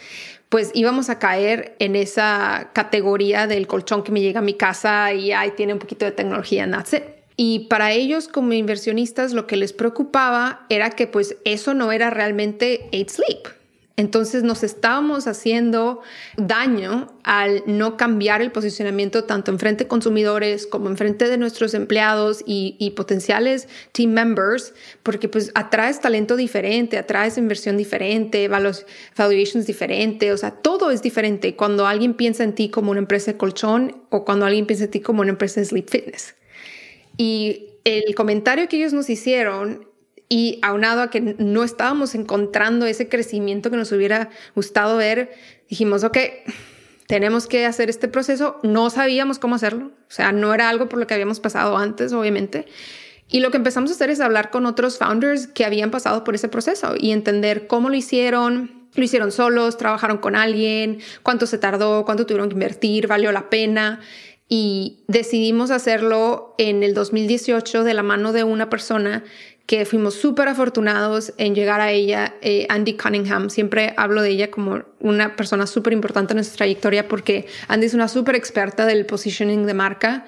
[0.48, 5.12] pues íbamos a caer en esa categoría del colchón que me llega a mi casa
[5.12, 7.02] y ahí tiene un poquito de tecnología, en it.
[7.38, 12.10] Y para ellos como inversionistas lo que les preocupaba era que pues eso no era
[12.10, 13.55] realmente Eight Sleep.
[13.98, 16.02] Entonces nos estábamos haciendo
[16.36, 21.38] daño al no cambiar el posicionamiento tanto en frente de consumidores como en frente de
[21.38, 29.66] nuestros empleados y, potenciales team members, porque pues atraes talento diferente, atraes inversión diferente, valuations
[29.66, 33.38] diferente, o sea, todo es diferente cuando alguien piensa en ti como una empresa de
[33.38, 36.34] colchón o cuando alguien piensa en ti como una empresa de sleep fitness.
[37.16, 39.86] Y el comentario que ellos nos hicieron
[40.28, 45.32] y aunado a que no estábamos encontrando ese crecimiento que nos hubiera gustado ver,
[45.68, 46.18] dijimos, ok,
[47.06, 48.58] tenemos que hacer este proceso.
[48.62, 52.12] No sabíamos cómo hacerlo, o sea, no era algo por lo que habíamos pasado antes,
[52.12, 52.66] obviamente.
[53.28, 56.34] Y lo que empezamos a hacer es hablar con otros founders que habían pasado por
[56.34, 61.58] ese proceso y entender cómo lo hicieron, lo hicieron solos, trabajaron con alguien, cuánto se
[61.58, 64.00] tardó, cuánto tuvieron que invertir, valió la pena.
[64.48, 69.24] Y decidimos hacerlo en el 2018 de la mano de una persona
[69.66, 73.50] que fuimos súper afortunados en llegar a ella, eh, Andy Cunningham.
[73.50, 77.94] Siempre hablo de ella como una persona súper importante en nuestra trayectoria porque Andy es
[77.94, 80.26] una súper experta del positioning de marca.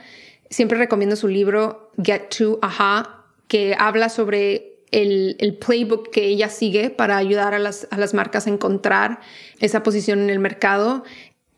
[0.50, 6.48] Siempre recomiendo su libro Get to Aha, que habla sobre el, el, playbook que ella
[6.48, 9.20] sigue para ayudar a las, a las marcas a encontrar
[9.60, 11.04] esa posición en el mercado.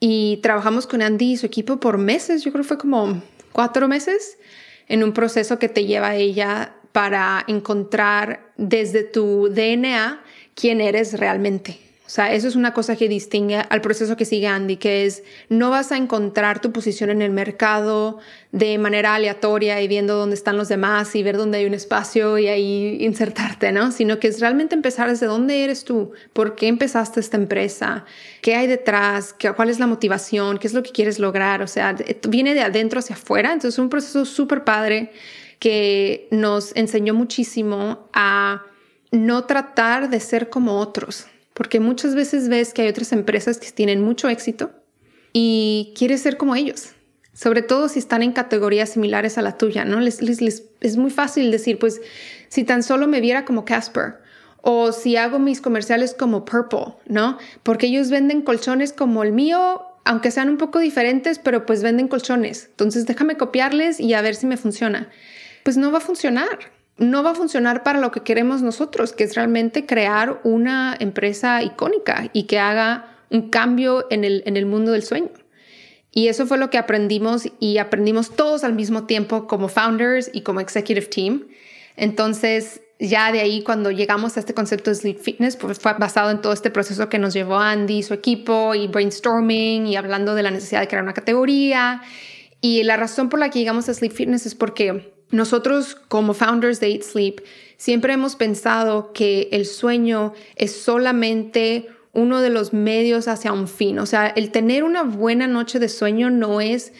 [0.01, 3.89] Y trabajamos con Andy y su equipo por meses, yo creo que fue como cuatro
[3.89, 4.39] meses,
[4.89, 10.21] en un proceso que te lleva a ella para encontrar desde tu DNA
[10.55, 11.91] quién eres realmente.
[12.11, 15.23] O sea, eso es una cosa que distingue al proceso que sigue Andy, que es
[15.49, 18.19] no vas a encontrar tu posición en el mercado
[18.51, 22.37] de manera aleatoria y viendo dónde están los demás y ver dónde hay un espacio
[22.37, 23.93] y ahí insertarte, ¿no?
[23.93, 28.05] Sino que es realmente empezar desde dónde eres tú, por qué empezaste esta empresa,
[28.43, 31.63] qué hay detrás, cuál es la motivación, qué es lo que quieres lograr.
[31.63, 31.95] O sea,
[32.29, 33.53] viene de adentro hacia afuera.
[33.53, 35.13] Entonces es un proceso súper padre
[35.61, 38.65] que nos enseñó muchísimo a
[39.13, 43.71] no tratar de ser como otros, porque muchas veces ves que hay otras empresas que
[43.71, 44.73] tienen mucho éxito
[45.33, 46.95] y quieres ser como ellos,
[47.35, 50.01] sobre todo si están en categorías similares a la tuya, ¿no?
[50.01, 52.01] Les, es muy fácil decir, pues,
[52.49, 54.15] si tan solo me viera como Casper
[54.63, 57.37] o si hago mis comerciales como Purple, ¿no?
[57.63, 62.09] Porque ellos venden colchones como el mío, aunque sean un poco diferentes, pero pues venden
[62.09, 62.69] colchones.
[62.71, 65.11] Entonces déjame copiarles y a ver si me funciona
[65.71, 66.59] pues no va a funcionar.
[66.99, 71.63] No va a funcionar para lo que queremos nosotros, que es realmente crear una empresa
[71.63, 75.31] icónica y que haga un cambio en el, en el mundo del sueño.
[76.11, 80.41] Y eso fue lo que aprendimos y aprendimos todos al mismo tiempo como founders y
[80.41, 81.47] como executive team.
[81.95, 86.33] Entonces, ya de ahí cuando llegamos a este concepto de sleep fitness, pues fue basado
[86.33, 90.35] en todo este proceso que nos llevó Andy y su equipo y brainstorming y hablando
[90.35, 92.03] de la necesidad de crear una categoría.
[92.61, 96.81] Y la razón por la que llegamos a sleep fitness es porque nosotros como founders
[96.81, 97.41] de Eat Sleep
[97.77, 103.99] siempre hemos pensado que el sueño es solamente uno de los medios hacia un fin.
[103.99, 106.93] O sea, el tener una buena noche de sueño no es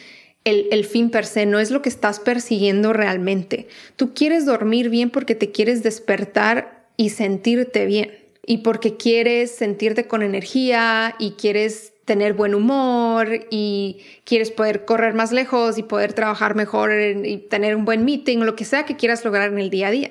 [0.43, 3.67] el, el, fin per se, no es lo que estás persiguiendo realmente.
[3.95, 8.11] Tú quieres dormir bien porque te quieres despertar y sentirte bien.
[8.45, 15.13] Y porque quieres sentirte con energía y quieres tener buen humor y quieres poder correr
[15.13, 18.97] más lejos y poder trabajar mejor y tener un buen meeting, lo que sea que
[18.97, 20.09] quieras lograr en el día a día.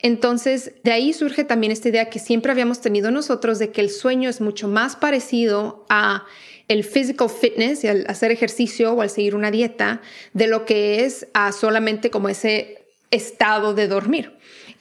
[0.00, 3.88] Entonces, de ahí surge también esta idea que siempre habíamos tenido nosotros de que el
[3.88, 6.26] sueño es mucho más parecido a
[6.68, 10.02] el physical fitness y al hacer ejercicio o al seguir una dieta
[10.34, 14.32] de lo que es a solamente como ese estado de dormir.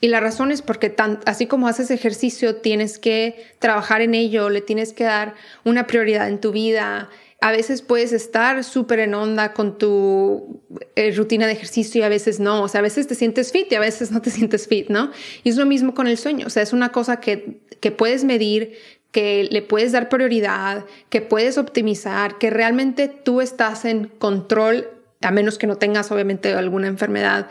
[0.01, 0.93] Y la razón es porque
[1.25, 6.28] así como haces ejercicio, tienes que trabajar en ello, le tienes que dar una prioridad
[6.28, 7.09] en tu vida,
[7.41, 10.61] a veces puedes estar súper en onda con tu
[10.95, 12.61] eh, rutina de ejercicio y a veces no.
[12.61, 15.11] O sea, a veces te sientes fit y a veces no te sientes fit, ¿no?
[15.43, 16.45] Y es lo mismo con el sueño.
[16.45, 18.78] O sea, es una cosa que, que puedes medir,
[19.11, 24.88] que le puedes dar prioridad, que puedes optimizar, que realmente tú estás en control,
[25.21, 27.49] a menos que no tengas obviamente alguna enfermedad.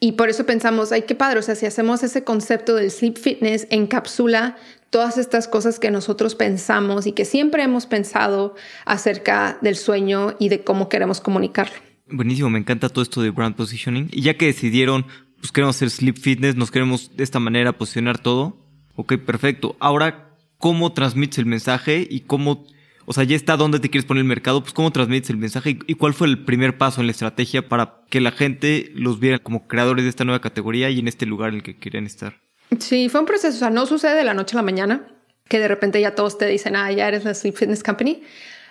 [0.00, 3.18] Y por eso pensamos, ay, qué padre, o sea, si hacemos ese concepto del sleep
[3.18, 4.56] fitness, encapsula
[4.88, 8.54] todas estas cosas que nosotros pensamos y que siempre hemos pensado
[8.86, 11.74] acerca del sueño y de cómo queremos comunicarlo.
[12.08, 14.08] Buenísimo, me encanta todo esto de brand positioning.
[14.10, 15.06] Y ya que decidieron,
[15.38, 18.56] pues queremos hacer sleep fitness, nos queremos de esta manera posicionar todo.
[18.96, 19.76] Ok, perfecto.
[19.80, 22.66] Ahora, ¿cómo transmites el mensaje y cómo,
[23.06, 24.60] o sea, ya está dónde te quieres poner el mercado?
[24.62, 28.02] Pues cómo transmites el mensaje y, cuál fue el primer paso en la estrategia para
[28.08, 31.50] que la gente los viera como creadores de esta nueva categoría y en este lugar
[31.50, 32.34] en el que querían estar.
[32.78, 35.08] Sí, fue un proceso, o sea, no sucede de la noche a la mañana,
[35.48, 38.22] que de repente ya todos te dicen, ah, ya eres la Sleep Fitness Company.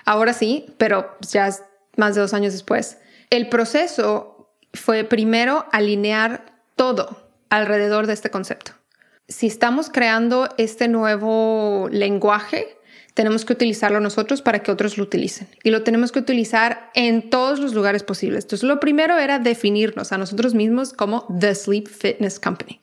[0.05, 1.63] Ahora sí, pero ya es
[1.97, 2.97] más de dos años después.
[3.29, 8.71] El proceso fue primero alinear todo alrededor de este concepto.
[9.27, 12.78] Si estamos creando este nuevo lenguaje,
[13.13, 15.47] tenemos que utilizarlo nosotros para que otros lo utilicen.
[15.63, 18.45] Y lo tenemos que utilizar en todos los lugares posibles.
[18.45, 22.81] Entonces, lo primero era definirnos a nosotros mismos como The Sleep Fitness Company.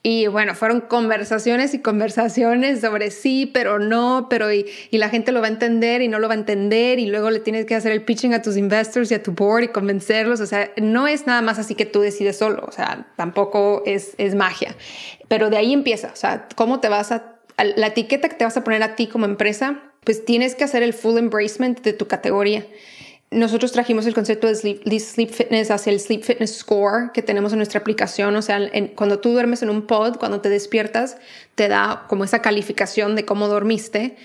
[0.00, 5.32] Y bueno, fueron conversaciones y conversaciones sobre sí, pero no, pero y, y, la gente
[5.32, 7.74] lo va a entender y no lo va a entender y luego le tienes que
[7.74, 10.40] hacer el pitching a tus investors y a tu board y convencerlos.
[10.40, 14.14] O sea, no es nada más así que tú decides solo, o sea, tampoco es,
[14.18, 14.76] es magia.
[15.26, 18.56] Pero de ahí empieza, o sea, cómo te vas a, la etiqueta que te vas
[18.56, 22.06] a poner a ti como empresa, pues tienes que hacer el full embracement de tu
[22.06, 22.64] categoría
[23.30, 27.58] nosotros trajimos el concepto de sleep, fitness hacia el sleep fitness score que tenemos en
[27.58, 28.34] nuestra aplicación.
[28.36, 28.58] O sea,
[28.94, 31.18] cuando tú duermes en un pod, cuando te despiertas,
[31.54, 34.16] te da como esa calificación de cómo dormiste.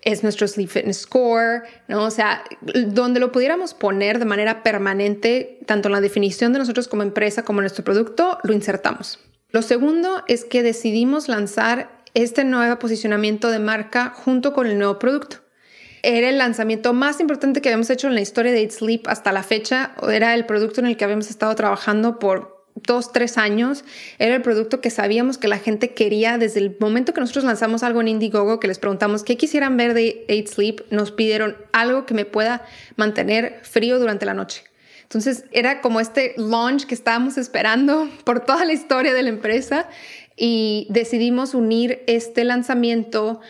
[0.00, 2.04] Es nuestro sleep fitness score, ¿no?
[2.04, 6.88] O sea, donde lo pudiéramos poner de manera permanente, tanto en la definición de nosotros
[6.88, 9.18] como empresa como en nuestro producto, lo insertamos.
[9.50, 14.98] Lo segundo es que decidimos lanzar este nuevo posicionamiento de marca junto con el nuevo
[14.98, 15.38] producto
[16.02, 19.32] era el lanzamiento más importante que habíamos hecho en la historia de Eat Sleep hasta
[19.32, 19.92] la fecha.
[20.08, 23.84] Era el producto en el que habíamos estado trabajando por dos, tres años.
[24.20, 27.82] Era el producto que sabíamos que la gente quería desde el momento que nosotros lanzamos
[27.82, 32.06] algo en Indiegogo, que les preguntamos qué quisieran ver de Eat Sleep, nos pidieron algo
[32.06, 32.64] que me pueda
[32.94, 34.62] mantener frío durante la noche.
[35.02, 39.88] Entonces era como este launch que estábamos esperando por toda la historia de la empresa
[40.36, 43.40] y decidimos unir este lanzamiento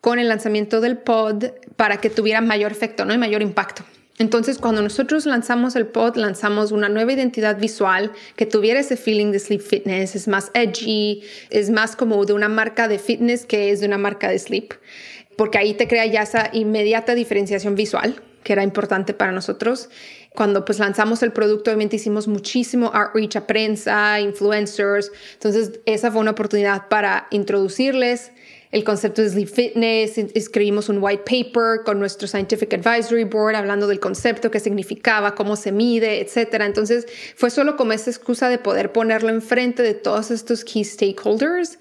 [0.00, 1.44] con el lanzamiento del pod
[1.76, 3.14] para que tuviera mayor efecto, ¿no?
[3.14, 3.84] Y mayor impacto.
[4.18, 9.32] Entonces, cuando nosotros lanzamos el pod, lanzamos una nueva identidad visual que tuviera ese feeling
[9.32, 13.70] de sleep fitness, es más edgy, es más como de una marca de fitness que
[13.70, 14.74] es de una marca de sleep,
[15.36, 19.88] porque ahí te crea ya esa inmediata diferenciación visual que era importante para nosotros.
[20.34, 25.12] Cuando pues lanzamos el producto, obviamente hicimos muchísimo outreach a prensa, influencers.
[25.34, 28.32] Entonces, esa fue una oportunidad para introducirles
[28.74, 33.86] el concepto de sleep fitness, escribimos un white paper con nuestro scientific advisory board hablando
[33.86, 36.66] del concepto, qué significaba, cómo se mide, etcétera.
[36.66, 37.06] Entonces
[37.36, 41.78] fue solo como esa excusa de poder ponerlo enfrente de todos estos key stakeholders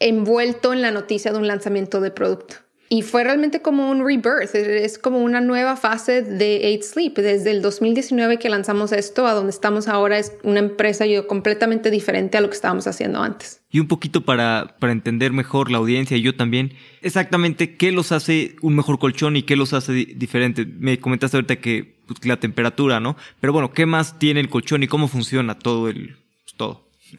[0.00, 2.56] envuelto en la noticia de un lanzamiento de producto.
[2.92, 7.14] Y fue realmente como un rebirth, es como una nueva fase de Eight Sleep.
[7.14, 11.90] Desde el 2019 que lanzamos esto a donde estamos ahora es una empresa yo completamente
[11.90, 13.62] diferente a lo que estábamos haciendo antes.
[13.70, 18.12] Y un poquito para, para entender mejor la audiencia y yo también, exactamente qué los
[18.12, 20.66] hace un mejor colchón y qué los hace diferente.
[20.66, 23.16] Me comentaste ahorita que pues, la temperatura, ¿no?
[23.40, 26.16] Pero bueno, ¿qué más tiene el colchón y cómo funciona todo el?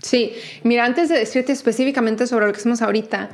[0.01, 0.33] Sí,
[0.63, 3.29] mira, antes de decirte específicamente sobre lo que hacemos ahorita,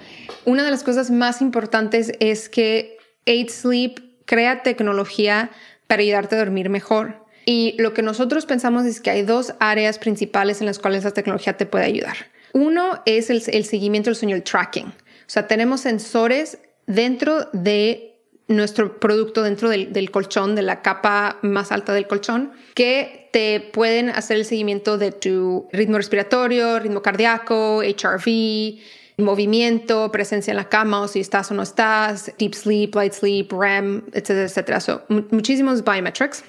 [0.45, 5.51] una de las cosas más importantes es que Eight Sleep crea tecnología
[5.87, 7.25] para ayudarte a dormir mejor.
[7.45, 11.11] Y lo que nosotros pensamos es que hay dos áreas principales en las cuales la
[11.11, 12.17] tecnología te puede ayudar.
[12.53, 14.85] Uno es el seguimiento del sueño, el tracking.
[14.85, 18.09] O sea, tenemos sensores dentro de
[18.49, 24.09] nuestro producto dentro del, colchón, de la capa más alta del colchón, que te pueden
[24.09, 28.79] hacer el seguimiento de tu ritmo respiratorio, ritmo cardíaco, HRV,
[29.17, 33.51] movimiento, presencia en la cama o si estás o no estás, deep sleep, light sleep,
[33.51, 34.79] REM, etcétera, etcétera.
[34.79, 36.43] So, muchísimos biometrics,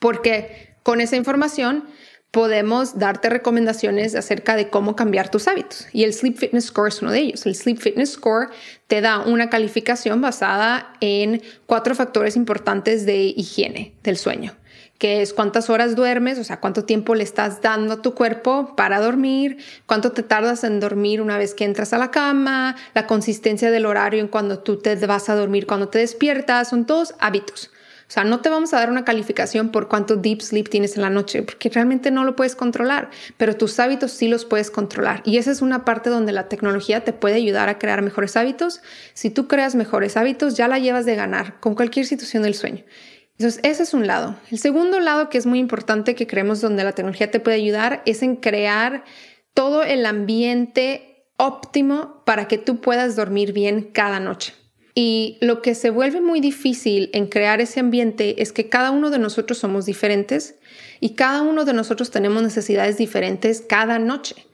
[0.00, 1.84] porque con esa información
[2.30, 5.86] podemos darte recomendaciones acerca de cómo cambiar tus hábitos.
[5.92, 7.46] Y el Sleep Fitness Score es uno de ellos.
[7.46, 8.48] El Sleep Fitness Score
[8.88, 14.56] te da una calificación basada en cuatro factores importantes de higiene del sueño
[14.98, 18.74] que es cuántas horas duermes, o sea, cuánto tiempo le estás dando a tu cuerpo
[18.76, 23.06] para dormir, cuánto te tardas en dormir una vez que entras a la cama, la
[23.06, 27.14] consistencia del horario en cuando tú te vas a dormir, cuando te despiertas, son todos
[27.18, 27.70] hábitos.
[28.06, 31.02] O sea, no te vamos a dar una calificación por cuánto deep sleep tienes en
[31.02, 35.22] la noche, porque realmente no lo puedes controlar, pero tus hábitos sí los puedes controlar.
[35.24, 38.82] Y esa es una parte donde la tecnología te puede ayudar a crear mejores hábitos.
[39.14, 42.84] Si tú creas mejores hábitos, ya la llevas de ganar con cualquier situación del sueño.
[43.38, 44.36] Entonces, ese es un lado.
[44.50, 48.02] El segundo lado que es muy importante que creemos donde la tecnología te puede ayudar
[48.06, 49.04] es en crear
[49.54, 54.54] todo el ambiente óptimo para que tú puedas dormir bien cada noche.
[54.94, 59.10] Y lo que se vuelve muy difícil en crear ese ambiente es que cada uno
[59.10, 60.54] de nosotros somos diferentes
[61.00, 64.46] y cada uno de nosotros tenemos necesidades diferentes cada noche.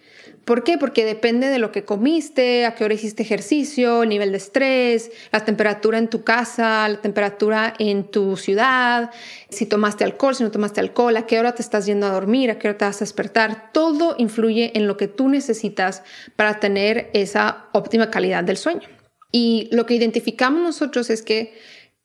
[0.44, 0.78] ¿Por qué?
[0.78, 5.10] Porque depende de lo que comiste, a qué hora hiciste ejercicio, el nivel de estrés,
[5.30, 9.10] la temperatura en tu casa, la temperatura en tu ciudad,
[9.48, 12.50] si tomaste alcohol, si no tomaste alcohol, a qué hora te estás yendo a dormir,
[12.50, 13.70] a qué hora te vas a despertar.
[13.72, 16.02] Todo influye en lo que tú necesitas
[16.36, 18.88] para tener esa óptima calidad del sueño.
[19.32, 21.54] Y lo que identificamos nosotros es que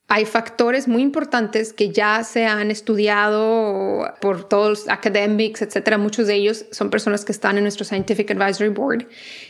[0.08, 5.98] hay factores muy importantes que ya se han estudiado por todos los academics, etcétera.
[5.98, 9.08] Muchos de ellos son personas que están en nuestro Scientific Advisory Board,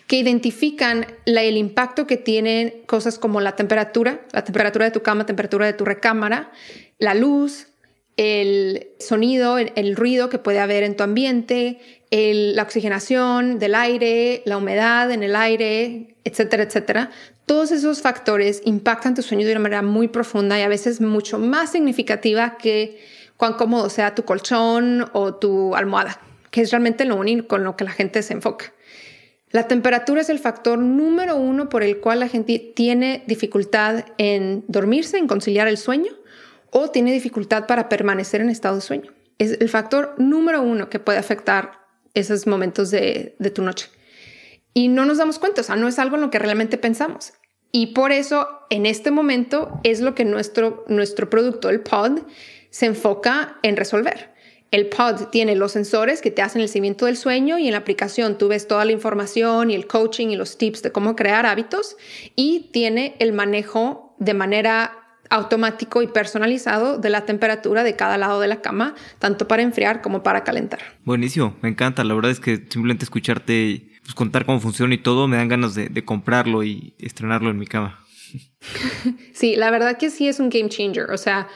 [0.08, 5.26] que identifican el impacto que tienen cosas como la temperatura, la temperatura de tu cama,
[5.26, 6.52] temperatura de tu recámara,
[7.00, 7.68] la luz,
[8.18, 11.80] el sonido, el, ruido que puede haber en tu ambiente,
[12.12, 17.12] la oxigenación del aire, la humedad en el aire, etcétera, etcétera.
[17.46, 21.38] Todos esos factores impactan tu sueño de una manera muy profunda y a veces mucho
[21.38, 23.00] más significativa que
[23.38, 26.20] cuán cómodo sea tu colchón o tu almohada,
[26.52, 28.74] que es realmente lo único con lo que la gente se enfoca.
[29.52, 34.66] La temperatura es el factor número uno por el cual la gente tiene dificultad en
[34.68, 36.12] dormirse, en conciliar el sueño,
[36.72, 39.14] o tiene dificultad para permanecer en estado de sueño.
[39.38, 41.85] Es el factor número uno que puede afectar
[42.16, 43.90] esos momentos de, de tu noche.
[44.74, 47.34] Y no nos damos cuenta, o sea, no es algo en lo que realmente pensamos.
[47.72, 52.22] Y por eso, en este momento, es lo que nuestro, nuestro producto, el pod,
[52.70, 54.34] se enfoca en resolver.
[54.72, 57.78] El pod tiene los sensores que te hacen el seguimiento del sueño y en la
[57.78, 61.46] aplicación tú ves toda la información y el coaching y los tips de cómo crear
[61.46, 61.96] hábitos
[62.36, 68.40] y tiene el manejo de manera automático y personalizado de la temperatura de cada lado
[68.40, 70.80] de la cama, tanto para enfriar como para calentar.
[71.04, 72.04] Buenísimo, me encanta.
[72.04, 75.74] La verdad es que simplemente escucharte pues, contar cómo funciona y todo, me dan ganas
[75.76, 78.00] de, comprarlo y estrenarlo en mi cama.
[79.34, 81.12] Sí, la verdad que sí es un game changer.
[81.12, 81.48] O sea,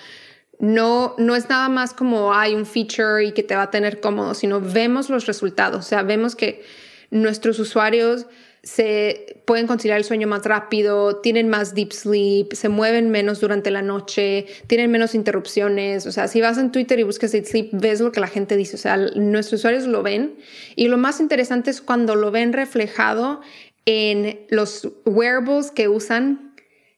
[0.60, 4.02] no, no es nada más como hay un feature y que te va a tener
[4.02, 5.86] cómodo, sino vemos los resultados.
[5.86, 6.64] O sea, vemos que
[7.10, 8.28] nuestros usuarios
[8.64, 13.72] se pueden conciliar el sueño más rápido, tienen más deep sleep, se mueven menos durante
[13.72, 16.06] la noche, tienen menos interrupciones.
[16.06, 18.58] O sea, si vas en Twitter y buscas deep sleep, ves lo que la gente
[18.58, 18.76] dice.
[18.76, 20.36] O sea, nuestros usuarios lo ven.
[20.76, 23.42] Y lo más interesante es cuando lo ven reflejado
[23.86, 26.56] en los wearables que usan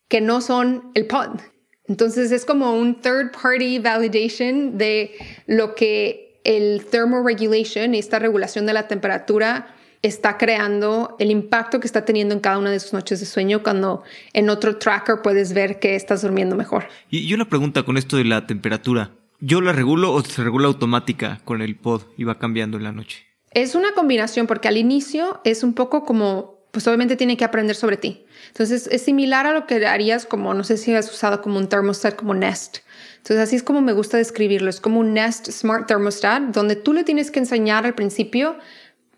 [0.07, 1.39] que no son el pod.
[1.87, 5.11] Entonces es como un third party validation de
[5.45, 12.05] lo que el thermoregulation, esta regulación de la temperatura, está creando, el impacto que está
[12.05, 15.79] teniendo en cada una de sus noches de sueño cuando en otro tracker puedes ver
[15.79, 16.87] que estás durmiendo mejor.
[17.09, 19.11] Y, una pregunta con esto de la temperatura.
[19.39, 22.91] ¿Yo la regulo o se regula automática con el pod y va cambiando en la
[22.91, 23.25] noche?
[23.51, 27.75] Es una combinación porque al inicio es un poco como, pues obviamente tiene que aprender
[27.75, 28.25] sobre ti.
[28.47, 31.67] Entonces es similar a lo que harías como, no sé si has usado como un
[31.67, 32.79] thermostat como Nest.
[33.17, 34.69] Entonces así es como me gusta describirlo.
[34.69, 38.57] Es como un Nest Smart Thermostat donde tú le tienes que enseñar al principio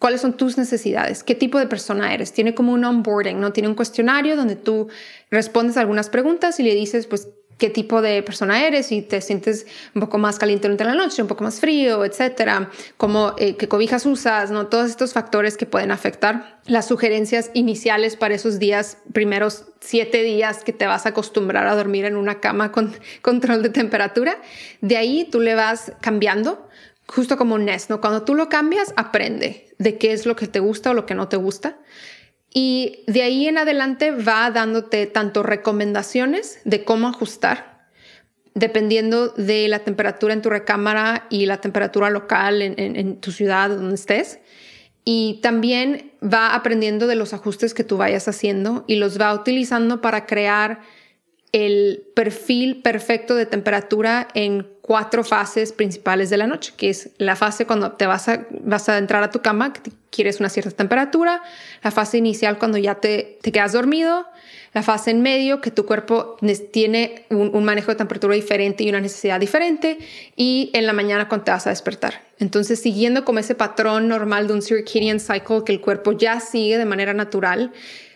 [0.04, 2.34] cuáles son tus necesidades, qué tipo de persona eres.
[2.34, 3.54] Tiene como un onboarding, ¿no?
[3.54, 4.90] Tiene un cuestionario donde tú
[5.32, 9.66] respondes algunas preguntas y le dices, pues, qué tipo de persona eres, y te sientes
[9.96, 13.70] un poco más caliente durante la noche, un poco más frío, etcétera, como eh, qué
[13.70, 14.68] cobijas usas, ¿no?
[14.68, 20.66] Todos estos factores que pueden afectar las sugerencias iniciales para esos días, primeros siete días
[20.66, 24.38] que te vas a acostumbrar a dormir en una cama con control de temperatura.
[24.82, 26.68] De ahí tú le vas cambiando
[27.14, 28.02] justo como Nest, ¿no?
[28.02, 31.14] Cuando tú lo cambias, aprende de qué es lo que te gusta o lo que
[31.14, 31.78] no te gusta.
[32.52, 37.88] Y de ahí en adelante va dándote tanto recomendaciones de cómo ajustar,
[38.56, 43.96] dependiendo de la temperatura en tu recámara y la temperatura local en tu ciudad donde
[43.96, 44.40] estés.
[45.06, 50.02] Y también va aprendiendo de los ajustes que tú vayas haciendo y los va utilizando
[50.02, 50.82] para crear
[51.54, 57.36] el perfil perfecto de temperatura en cuatro fases principales de la noche, que es la
[57.36, 60.72] fase cuando te vas a, vas a entrar a tu cama, que quieres una cierta
[60.72, 61.42] temperatura,
[61.84, 64.26] la fase inicial cuando ya te, te quedas dormido,
[64.74, 66.38] la fase en medio, que tu cuerpo
[66.72, 70.00] tiene un, manejo de temperatura diferente y una necesidad diferente,
[70.36, 72.22] y en la mañana cuando te vas a despertar.
[72.40, 76.80] Entonces, siguiendo como ese patrón normal de un circadian cycle que el cuerpo ya sigue
[76.80, 77.72] de manera natural,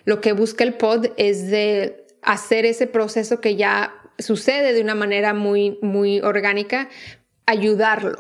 [0.06, 4.96] lo que busca el pod es de hacer ese proceso que ya sucede de una
[4.96, 6.90] manera muy, muy orgánica,
[7.46, 8.18] ayudarlo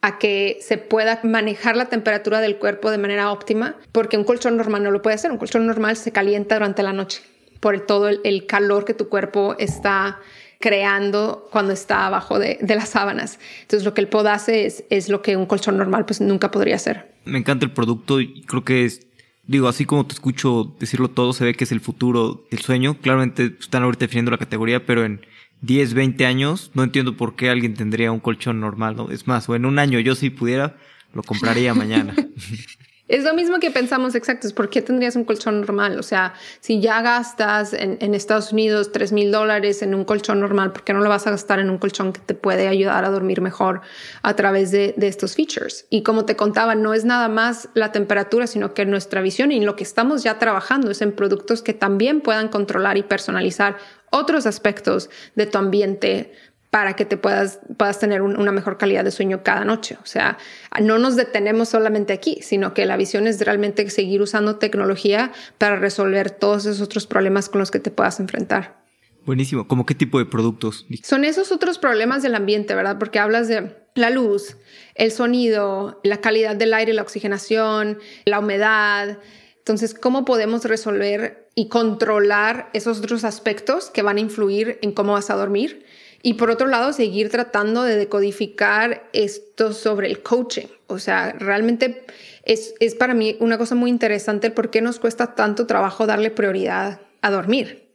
[0.00, 4.56] a que se pueda manejar la temperatura del cuerpo de manera óptima, porque un colchón
[4.56, 5.32] normal no lo puede hacer.
[5.32, 7.22] Un colchón normal se calienta durante la noche
[7.60, 10.20] por todo el, calor que tu cuerpo está
[10.60, 13.40] creando cuando está abajo de, las sábanas.
[13.62, 16.52] Entonces lo que el pod hace es, es lo que un colchón normal pues nunca
[16.52, 17.12] podría hacer.
[17.24, 19.07] Me encanta el producto y creo que es,
[19.48, 22.96] digo, así como te escucho decirlo todo, se ve que es el futuro del sueño.
[23.00, 25.22] Claramente están ahorita definiendo la categoría, pero en
[25.62, 29.10] 10, 20 años, no entiendo por qué alguien tendría un colchón normal, ¿no?
[29.10, 30.76] Es más, o en un año yo si pudiera,
[31.12, 32.14] lo compraría mañana.
[33.08, 34.52] Es lo mismo que pensamos exactos.
[34.52, 35.98] ¿Por qué tendrías un colchón normal?
[35.98, 40.72] O sea, si ya gastas en, Estados Unidos 3 mil dólares en un colchón normal,
[40.72, 43.10] ¿por qué no lo vas a gastar en un colchón que te puede ayudar a
[43.10, 43.80] dormir mejor
[44.22, 45.86] a través de, de estos features?
[45.88, 49.60] Y como te contaba, no es nada más la temperatura, sino que nuestra visión y
[49.60, 53.78] lo que estamos ya trabajando es en productos que también puedan controlar y personalizar
[54.10, 56.32] otros aspectos de tu ambiente
[56.70, 59.96] para que te puedas, puedas tener una mejor calidad de sueño cada noche.
[60.02, 60.36] O sea,
[60.80, 65.76] no nos detenemos solamente aquí, sino que la visión es realmente seguir usando tecnología para
[65.76, 68.78] resolver todos esos otros problemas con los que te puedas enfrentar.
[69.24, 69.66] Buenísimo.
[69.68, 70.86] ¿Cómo qué tipo de productos?
[71.02, 72.98] Son esos otros problemas del ambiente, ¿verdad?
[72.98, 74.56] Porque hablas de la luz,
[74.94, 79.18] el sonido, la calidad del aire, la oxigenación, la humedad.
[79.58, 85.12] Entonces, ¿cómo podemos resolver y controlar esos otros aspectos que van a influir en cómo
[85.12, 85.84] vas a dormir?
[86.22, 90.66] Y por otro lado, seguir tratando de decodificar esto sobre el coaching.
[90.88, 92.04] O sea, realmente
[92.44, 96.30] es, es para mí una cosa muy interesante por qué nos cuesta tanto trabajo darle
[96.30, 97.88] prioridad a dormir.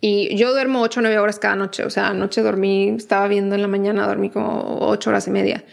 [0.00, 1.84] Y yo duermo 8 o 9 horas cada noche.
[1.84, 5.64] O sea, anoche dormí, estaba viendo en la mañana, dormí como 8 horas y media.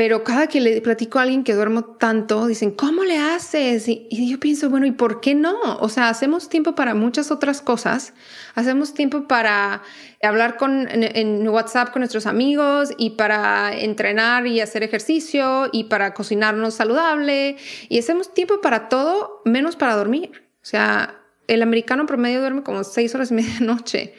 [0.00, 3.86] Pero cada que le platico a alguien que duermo tanto, dicen, ¿cómo le haces?
[3.86, 5.76] Y, yo pienso, bueno, ¿y por qué no?
[5.78, 8.14] O sea, hacemos tiempo para muchas otras cosas.
[8.54, 9.82] Hacemos tiempo para
[10.22, 16.14] hablar con, en, WhatsApp con nuestros amigos y para entrenar y hacer ejercicio y para
[16.14, 17.58] cocinarnos saludable.
[17.90, 20.48] Y hacemos tiempo para todo menos para dormir.
[20.62, 24.14] O sea, el americano promedio duerme como seis horas y media noche.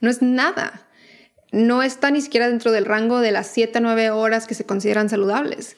[0.00, 0.83] No es nada
[1.54, 4.66] no está ni siquiera dentro del rango de las 7 a 9 horas que se
[4.66, 5.76] consideran saludables.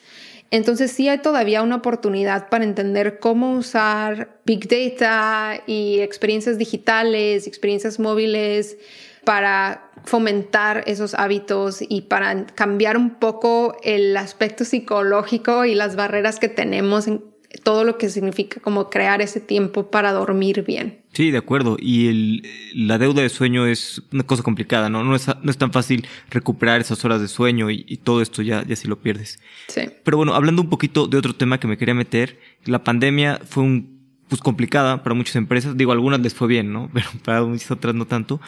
[0.49, 7.47] Entonces sí hay todavía una oportunidad para entender cómo usar Big Data y experiencias digitales,
[7.47, 8.77] experiencias móviles
[9.25, 16.39] para fomentar esos hábitos y para cambiar un poco el aspecto psicológico y las barreras
[16.39, 17.21] que tenemos en
[17.63, 20.99] todo lo que significa como crear ese tiempo para dormir bien.
[21.13, 21.77] Sí, de acuerdo.
[21.79, 22.43] Y el,
[22.73, 25.03] la deuda de sueño es una cosa complicada, ¿no?
[25.03, 28.63] No es, no es tan fácil recuperar esas horas de sueño y, todo esto ya,
[28.65, 29.39] ya si lo pierdes.
[29.67, 29.81] Sí.
[30.03, 33.63] Pero bueno, hablando un poquito de otro tema que me quería meter, la pandemia fue
[33.63, 33.97] un,
[34.27, 35.75] pues complicada para muchas empresas.
[35.77, 36.89] Digo, algunas les fue bien, ¿no?
[36.93, 38.39] Pero para muchas otras no tanto.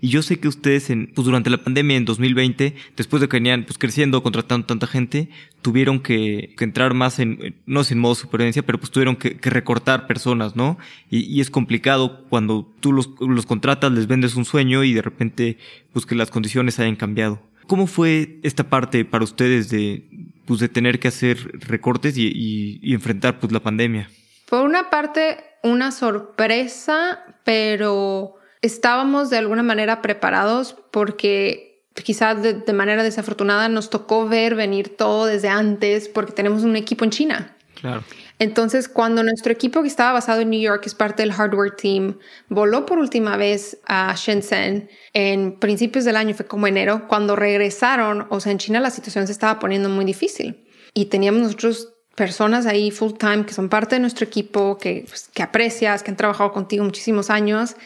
[0.00, 3.36] Y yo sé que ustedes en, pues durante la pandemia en 2020, después de que
[3.36, 5.30] venían pues creciendo, contratando tanta gente,
[5.62, 10.56] tuvieron que, entrar más en, no sin modo supervivencia, pero pues tuvieron que, recortar personas,
[10.56, 10.78] ¿no?
[11.10, 15.58] Y, es complicado cuando tú los, los contratas, les vendes un sueño y de repente
[15.92, 17.40] pues que las condiciones hayan cambiado.
[17.66, 20.04] ¿Cómo fue esta parte para ustedes de,
[20.44, 24.10] pues de tener que hacer recortes y, y enfrentar pues la pandemia?
[24.50, 33.02] Por una parte, una sorpresa, pero estábamos de alguna manera preparados porque quizás de, manera
[33.02, 37.56] desafortunada nos tocó ver venir todo desde antes porque tenemos un equipo en China.
[37.74, 38.02] Claro.
[38.38, 42.18] Entonces, cuando nuestro equipo que estaba basado en New York, es parte del hardware team,
[42.48, 48.26] voló por última vez a Shenzhen en principios del año, fue como enero, cuando regresaron,
[48.30, 50.66] o sea, en China la situación se estaba poniendo muy difícil.
[50.94, 55.28] Y teníamos nosotros personas ahí full time que son parte de nuestro equipo, que, pues,
[55.32, 57.76] que aprecias, que han trabajado contigo muchísimos años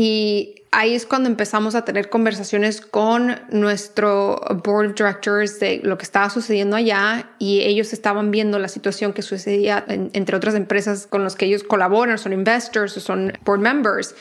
[0.00, 5.98] y ahí es cuando empezamos a tener conversaciones con nuestro board of directors de lo
[5.98, 11.08] que estaba sucediendo allá y ellos estaban viendo la situación que sucedía entre otras empresas
[11.08, 14.14] con las que ellos colaboran, son investors o son board members.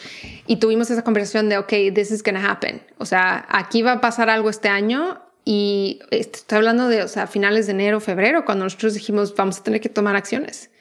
[0.48, 2.82] Y tuvimos esa conversación de, ok, this is going to happen.
[2.98, 7.28] O sea, aquí va a pasar algo este año y estoy hablando de, o sea,
[7.28, 10.72] finales de enero, febrero, cuando nosotros dijimos, vamos a tener que tomar acciones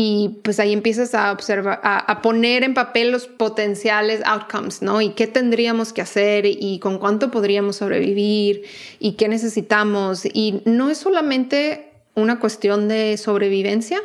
[0.00, 5.00] y pues ahí empiezas a observar, a, poner en papel los potenciales outcomes, ¿no?
[5.00, 8.62] Y qué tendríamos que hacer y con cuánto podríamos sobrevivir
[9.00, 10.24] y qué necesitamos.
[10.24, 14.00] Y no es solamente una cuestión de sobrevivencia,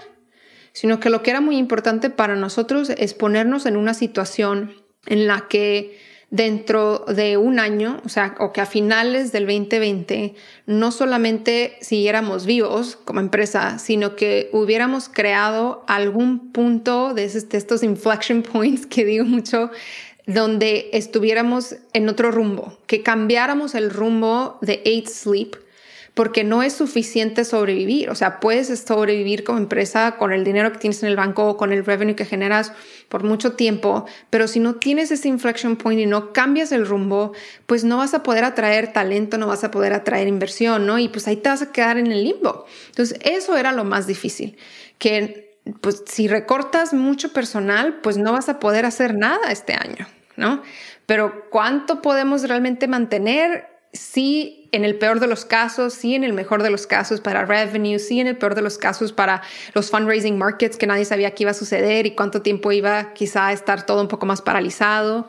[0.71, 4.73] sino que lo que era muy importante para nosotros es ponernos en una situación
[5.05, 5.99] en la que
[6.33, 10.33] dentro de un año, o sea, o que a finales del 2020
[10.65, 18.41] no solamente siguiéramos vivos como empresa, sino que hubiéramos creado algún punto de, estos inflection
[18.41, 19.69] points que digo mucho
[20.25, 25.62] donde estuviéramos en otro rumbo, que cambiáramos el rumbo de Eight Sleep
[26.13, 28.09] porque no es suficiente sobrevivir.
[28.09, 31.73] O sea, puedes sobrevivir como empresa con el dinero que tienes en el banco, con
[31.73, 32.71] el revenue que generas
[33.09, 37.33] por mucho tiempo, pero si no tienes ese inflection point y no cambias el rumbo,
[37.65, 40.99] pues no vas a poder atraer talento, no vas a poder atraer inversión, ¿no?
[40.99, 42.65] Y pues ahí te vas a quedar en el limbo.
[42.87, 44.57] Entonces, eso era lo más difícil,
[44.99, 50.07] que pues si recortas mucho personal, pues no vas a poder hacer nada este año,
[50.35, 50.61] ¿no?
[51.05, 53.72] Pero ¿cuánto podemos realmente mantener?
[53.93, 57.45] Sí, en el peor de los casos, sí, en el mejor de los casos para
[57.45, 59.43] revenue, sí, en el peor de los casos para
[59.75, 63.47] los fundraising markets que nadie sabía qué iba a suceder y cuánto tiempo iba quizá
[63.47, 65.27] a estar todo un poco más paralizado.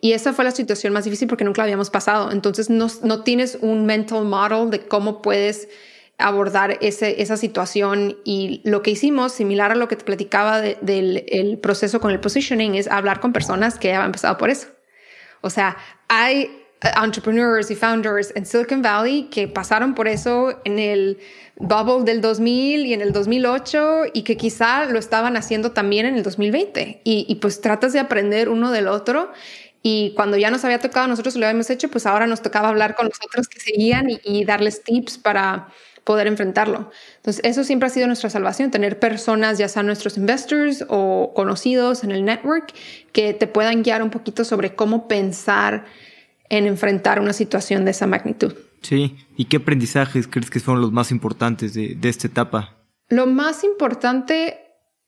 [0.00, 2.30] Y esa fue la situación más difícil porque nunca la habíamos pasado.
[2.30, 5.68] Entonces no, no tienes un mental model de cómo puedes
[6.16, 11.24] abordar ese, esa situación y lo que hicimos, similar a lo que te platicaba del
[11.26, 14.68] el proceso con el positioning, es hablar con personas que han pasado por eso.
[15.40, 16.63] O sea, hay
[17.02, 21.18] entrepreneurs y founders en Silicon Valley que pasaron por eso en el
[21.56, 26.16] bubble del 2000 y en el 2008 y que quizá lo estaban haciendo también en
[26.16, 27.00] el 2020.
[27.04, 29.32] Y, y pues tratas de aprender uno del otro
[29.86, 32.94] y cuando ya nos había tocado, nosotros lo habíamos hecho, pues ahora nos tocaba hablar
[32.94, 35.68] con los otros que seguían y darles tips para
[36.04, 36.90] poder enfrentarlo.
[37.16, 42.04] Entonces, eso siempre ha sido nuestra salvación, tener personas, ya sean nuestros investors o conocidos
[42.04, 42.72] en el network,
[43.12, 45.84] que te puedan guiar un poquito sobre cómo pensar
[46.48, 48.54] en enfrentar una situación de esa magnitud.
[48.82, 52.76] Sí, ¿y qué aprendizajes crees que fueron los más importantes de, de esta etapa?
[53.08, 54.58] Lo más importante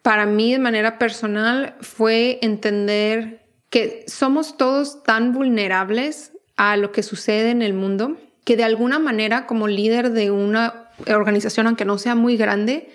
[0.03, 7.03] para mí de manera personal fue entender que somos todos tan vulnerables a lo que
[7.03, 8.17] sucede en el mundo
[8.47, 12.89] que de alguna manera como líder de una organización, aunque no sea muy grande,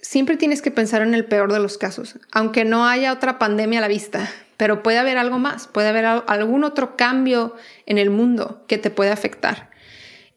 [0.00, 3.78] siempre tienes que pensar en el peor de los casos, aunque no haya otra pandemia
[3.78, 7.54] a la vista, pero puede haber algo más, puede haber algún otro cambio
[7.86, 9.70] en el mundo que te puede afectar.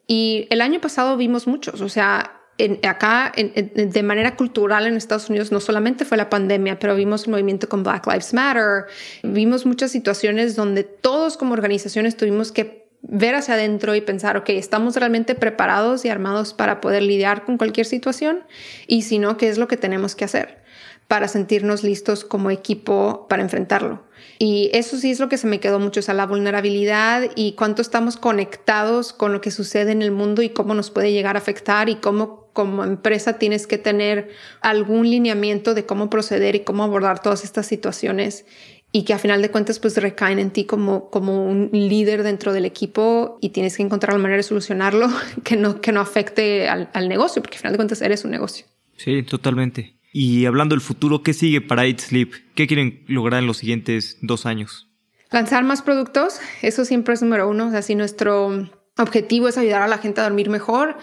[0.08, 2.42] Y el año pasado vimos muchos, o sea,
[2.84, 7.32] acá de manera cultural en Estados Unidos no solamente fue la pandemia, pero vimos el
[7.32, 8.86] movimiento con Black Lives Matter,
[9.24, 14.50] vimos muchas situaciones donde todos como organizaciones tuvimos que ver hacia adentro y pensar, ok,
[14.50, 18.44] ¿estamos realmente preparados y armados para poder lidiar con cualquier situación?
[18.88, 20.62] Y si no, ¿qué es lo que tenemos que hacer
[21.08, 24.04] para sentirnos listos como equipo para enfrentarlo?
[24.38, 27.54] Y eso sí es lo que se me quedó mucho, o sea, la vulnerabilidad y
[27.54, 31.36] cuánto estamos conectados con lo que sucede en el mundo y cómo nos puede llegar
[31.36, 34.30] a afectar y cómo como empresa tienes que tener
[34.62, 38.46] algún lineamiento de cómo proceder y cómo abordar todas estas situaciones
[38.92, 42.54] y que a final de cuentas pues recaen en ti como, como un líder dentro
[42.54, 45.08] del equipo y tienes que encontrar la manera de solucionarlo
[45.44, 48.32] que no, que no afecte al, al negocio, porque a final de cuentas eres un
[48.32, 48.66] negocio.
[48.98, 49.96] Sí, totalmente.
[50.14, 52.34] Y hablando del futuro, ¿qué sigue para Eat Sleep?
[52.54, 54.90] ¿Qué quieren lograr en los siguientes dos años?
[55.32, 57.68] Lanzar más productos, eso siempre es número uno.
[57.68, 60.98] O sea, si nuestro objetivo es ayudar a la gente a dormir mejor,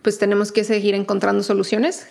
[0.00, 2.08] pues tenemos que seguir encontrando soluciones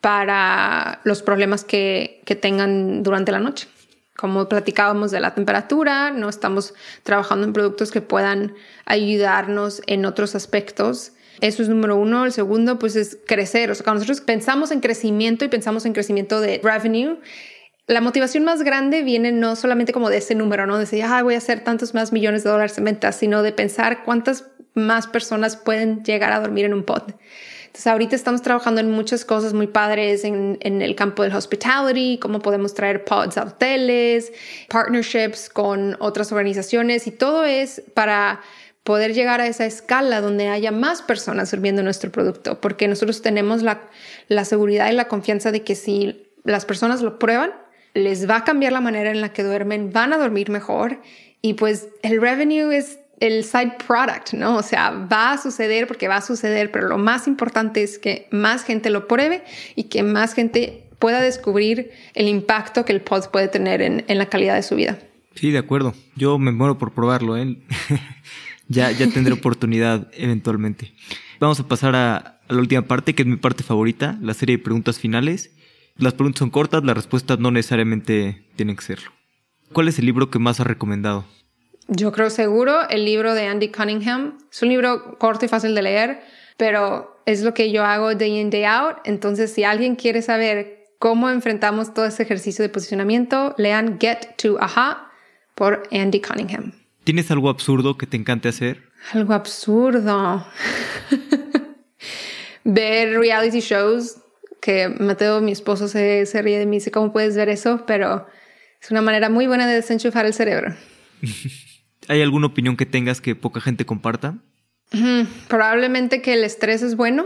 [0.00, 3.68] para los problemas que, que tengan durante la noche.
[4.16, 8.54] Como platicábamos de la temperatura, no estamos trabajando en productos que puedan
[8.84, 11.12] ayudarnos en otros aspectos.
[11.40, 12.24] Eso es número uno.
[12.24, 13.70] El segundo, pues es crecer.
[13.70, 17.18] O sea, cuando nosotros pensamos en crecimiento y pensamos en crecimiento de revenue,
[17.86, 20.74] la motivación más grande viene no solamente como de ese número, ¿no?
[20.74, 23.52] De decir, ah, voy a hacer tantos más millones de dólares en ventas, sino de
[23.52, 27.12] pensar cuántas más personas pueden llegar a dormir en un pod.
[27.72, 32.18] Entonces ahorita estamos trabajando en muchas cosas muy padres en, en, el campo del hospitality,
[32.18, 34.30] cómo podemos traer pods a hoteles,
[34.68, 38.42] partnerships con otras organizaciones y todo es para
[38.84, 43.62] poder llegar a esa escala donde haya más personas sirviendo nuestro producto, porque nosotros tenemos
[43.62, 43.80] la,
[44.28, 47.54] la seguridad y la confianza de que si las personas lo prueban,
[47.94, 51.00] les va a cambiar la manera en la que duermen, van a dormir mejor
[51.40, 54.56] y pues el revenue es el side product, ¿no?
[54.56, 58.26] O sea, va a suceder porque va a suceder, pero lo más importante es que
[58.32, 59.44] más gente lo pruebe
[59.76, 64.26] y que más gente pueda descubrir el impacto que el pod puede tener en, la
[64.26, 64.98] calidad de su vida.
[65.36, 65.94] Sí, de acuerdo.
[66.16, 67.58] Yo me muero por probarlo, ¿eh?
[68.68, 70.92] ya, ya tendré oportunidad eventualmente.
[71.38, 74.56] Vamos a pasar a, a la última parte, que es mi parte favorita, la serie
[74.56, 75.52] de preguntas finales.
[75.96, 79.12] Las preguntas son cortas, las respuestas no necesariamente tienen que serlo.
[79.72, 81.24] ¿Cuál es el libro que más has recomendado?
[81.94, 84.38] Yo creo seguro el libro de Andy Cunningham.
[84.50, 86.22] Es un libro corto y fácil de leer,
[86.56, 88.96] pero es lo que yo hago day in, day out.
[89.04, 94.56] Entonces, si alguien quiere saber cómo enfrentamos todo ese ejercicio de posicionamiento, lean Get to
[94.58, 95.10] Aha
[95.54, 96.72] por Andy Cunningham.
[97.04, 98.84] ¿Tienes algo absurdo que te encante hacer?
[99.12, 100.46] Algo absurdo.
[102.64, 104.16] ver reality shows,
[104.62, 107.84] que Mateo, mi esposo, se, se ríe de mí, dice, ¿cómo puedes ver eso?
[107.86, 108.26] Pero
[108.80, 110.74] Es una manera muy buena de desenchufar el cerebro.
[112.08, 114.38] ¿Hay alguna opinión que tengas que poca gente comparta?
[115.48, 117.24] Probablemente que el estrés es bueno.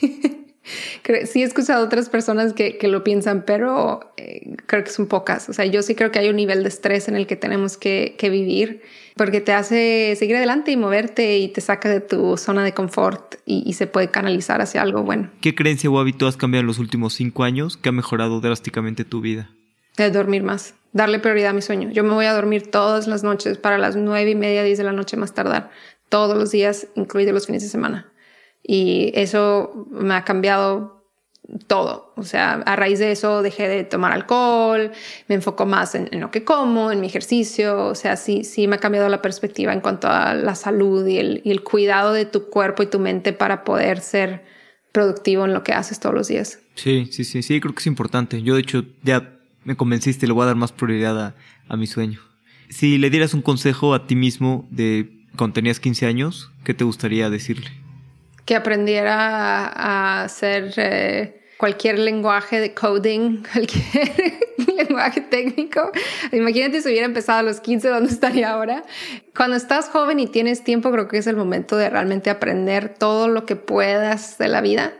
[1.26, 5.48] sí he escuchado a otras personas que, lo piensan, pero eh, creo que son pocas.
[5.48, 7.76] O sea, yo sí creo que hay un nivel de estrés en el que tenemos
[7.76, 8.82] que, vivir
[9.16, 13.34] porque te hace seguir adelante y moverte y te saca de tu zona de confort
[13.44, 15.30] y, y, se puede canalizar hacia algo bueno.
[15.40, 19.04] ¿Qué creencia o hábito has cambiado en los últimos cinco años que ha mejorado drásticamente
[19.04, 19.50] tu vida?
[19.98, 21.90] De dormir más, darle prioridad a mi sueño.
[21.90, 24.84] Yo me voy a dormir todas las noches para las nueve y media, diez de
[24.84, 25.70] la noche más tardar,
[26.08, 28.12] todos los días, incluidos los fines de semana.
[28.62, 31.02] Y eso me ha cambiado
[31.66, 32.12] todo.
[32.16, 34.92] O sea, a raíz de eso dejé de tomar alcohol,
[35.28, 37.86] me enfoco más en, lo que como, en mi ejercicio.
[37.86, 41.18] O sea, sí, sí me ha cambiado la perspectiva en cuanto a la salud y
[41.18, 44.44] el, y el cuidado de tu cuerpo y tu mente para poder ser
[44.92, 46.58] productivo en lo que haces todos los días.
[46.74, 48.42] Sí, sí, sí, sí, creo que es importante.
[48.42, 49.31] Yo, de hecho, ya
[49.64, 51.34] me convenciste, le voy a dar más prioridad
[51.68, 52.20] a, mi sueño.
[52.68, 56.84] Si le dieras un consejo a ti mismo de cuando tenías 15 años, ¿qué te
[56.84, 57.70] gustaría decirle?
[58.44, 64.40] que aprendiera a, hacer eh, cualquier lenguaje de coding, cualquier
[64.76, 65.90] lenguaje técnico.
[66.32, 68.84] Imagínate si hubiera empezado a los 15, ¿dónde estaría ahora?
[69.36, 73.28] Cuando estás joven y tienes tiempo, creo que es el momento de realmente aprender todo
[73.28, 74.92] lo que puedas de la vida.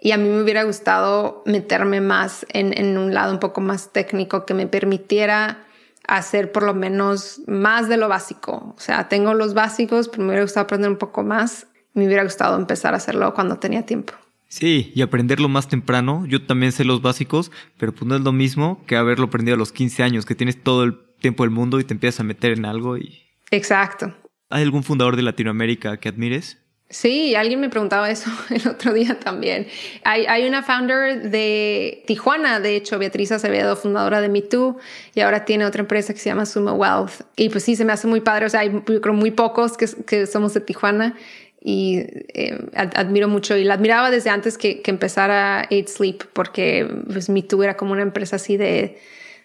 [0.00, 3.92] Y a mí me hubiera gustado meterme más en, en un lado un poco más
[3.92, 5.64] técnico que me permitiera
[6.06, 8.74] hacer por lo menos más de lo básico.
[8.76, 11.66] O sea, tengo los básicos, pero me hubiera gustado aprender un poco más
[11.98, 14.14] me hubiera gustado empezar a hacerlo cuando tenía tiempo.
[14.48, 16.24] Sí, y aprenderlo más temprano.
[16.26, 19.58] Yo también sé los básicos, pero pues no es lo mismo que haberlo aprendido a
[19.58, 22.52] los 15 años, que tienes todo el tiempo del mundo y te empiezas a meter
[22.52, 23.24] en algo y...
[23.50, 24.14] Exacto.
[24.48, 26.58] ¿Hay algún fundador de Latinoamérica que admires?
[26.90, 29.66] Sí, alguien me preguntaba eso el otro día también.
[30.04, 34.78] Hay, una founder de Tijuana, de hecho, Beatriz Acevedo, fundadora de MeToo,
[35.14, 37.22] y ahora tiene otra empresa que se llama Sumo Wealth.
[37.36, 38.46] Y pues sí, se me hace muy padre.
[38.46, 41.14] O sea, hay muy pocos que, que somos de Tijuana
[41.60, 41.98] y
[42.34, 47.28] eh, admiro mucho y la admiraba desde antes que, que empezara Eight Sleep porque pues
[47.28, 48.96] Me Too era como una empresa así de,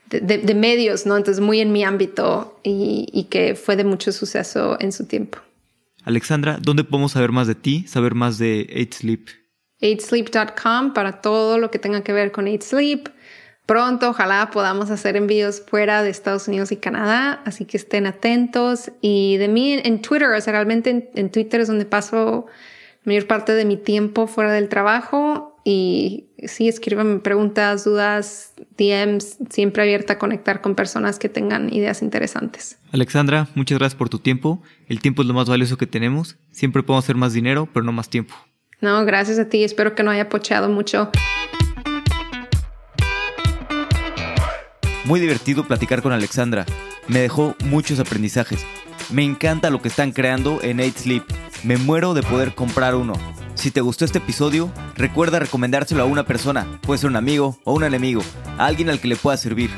[0.10, 1.18] de, de, medios, ¿no?
[1.18, 5.40] Entonces muy en mi ámbito y, y, que fue de mucho suceso en su tiempo.
[6.04, 9.28] Alexandra, ¿dónde podemos saber más de ti, saber más de Eight Sleep?
[9.84, 13.10] eightsleep.com para todo lo que tenga que ver con Eight Sleep
[13.66, 14.10] pronto.
[14.10, 18.92] Ojalá podamos hacer envíos fuera de Estados Unidos y Canadá, así que estén atentos.
[19.02, 22.46] Y de mí en, Twitter, o sea, realmente en, Twitter es donde paso
[23.04, 25.53] la mayor parte de mi tiempo fuera del trabajo.
[25.66, 32.02] Y sí, escriban preguntas, dudas, DMs, siempre abierta a conectar con personas que tengan ideas
[32.02, 32.78] interesantes.
[32.92, 34.62] Alexandra, muchas gracias por tu tiempo.
[34.88, 36.38] El tiempo es lo más valioso que tenemos.
[36.52, 38.36] Siempre podemos hacer más dinero, pero no más tiempo.
[38.82, 39.64] No, gracias a ti.
[39.64, 41.10] Espero que no haya pocheado mucho.
[45.06, 46.66] Muy divertido platicar con Alexandra.
[47.08, 48.66] Me dejó muchos aprendizajes.
[49.12, 51.24] Me encanta lo que están creando en 8 Sleep.
[51.64, 53.14] Me muero de poder comprar uno.
[53.56, 57.74] Si te gustó este episodio, recuerda recomendárselo a una persona, puede ser un amigo o
[57.74, 58.22] un enemigo,
[58.58, 59.70] a alguien al que le pueda servir.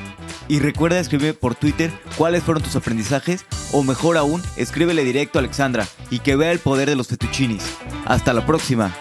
[0.48, 5.42] Y recuerda escribirme por Twitter cuáles fueron tus aprendizajes o mejor aún, escríbele directo a
[5.42, 7.64] Alexandra y que vea el poder de los fettuccinis.
[8.06, 8.96] Hasta la próxima.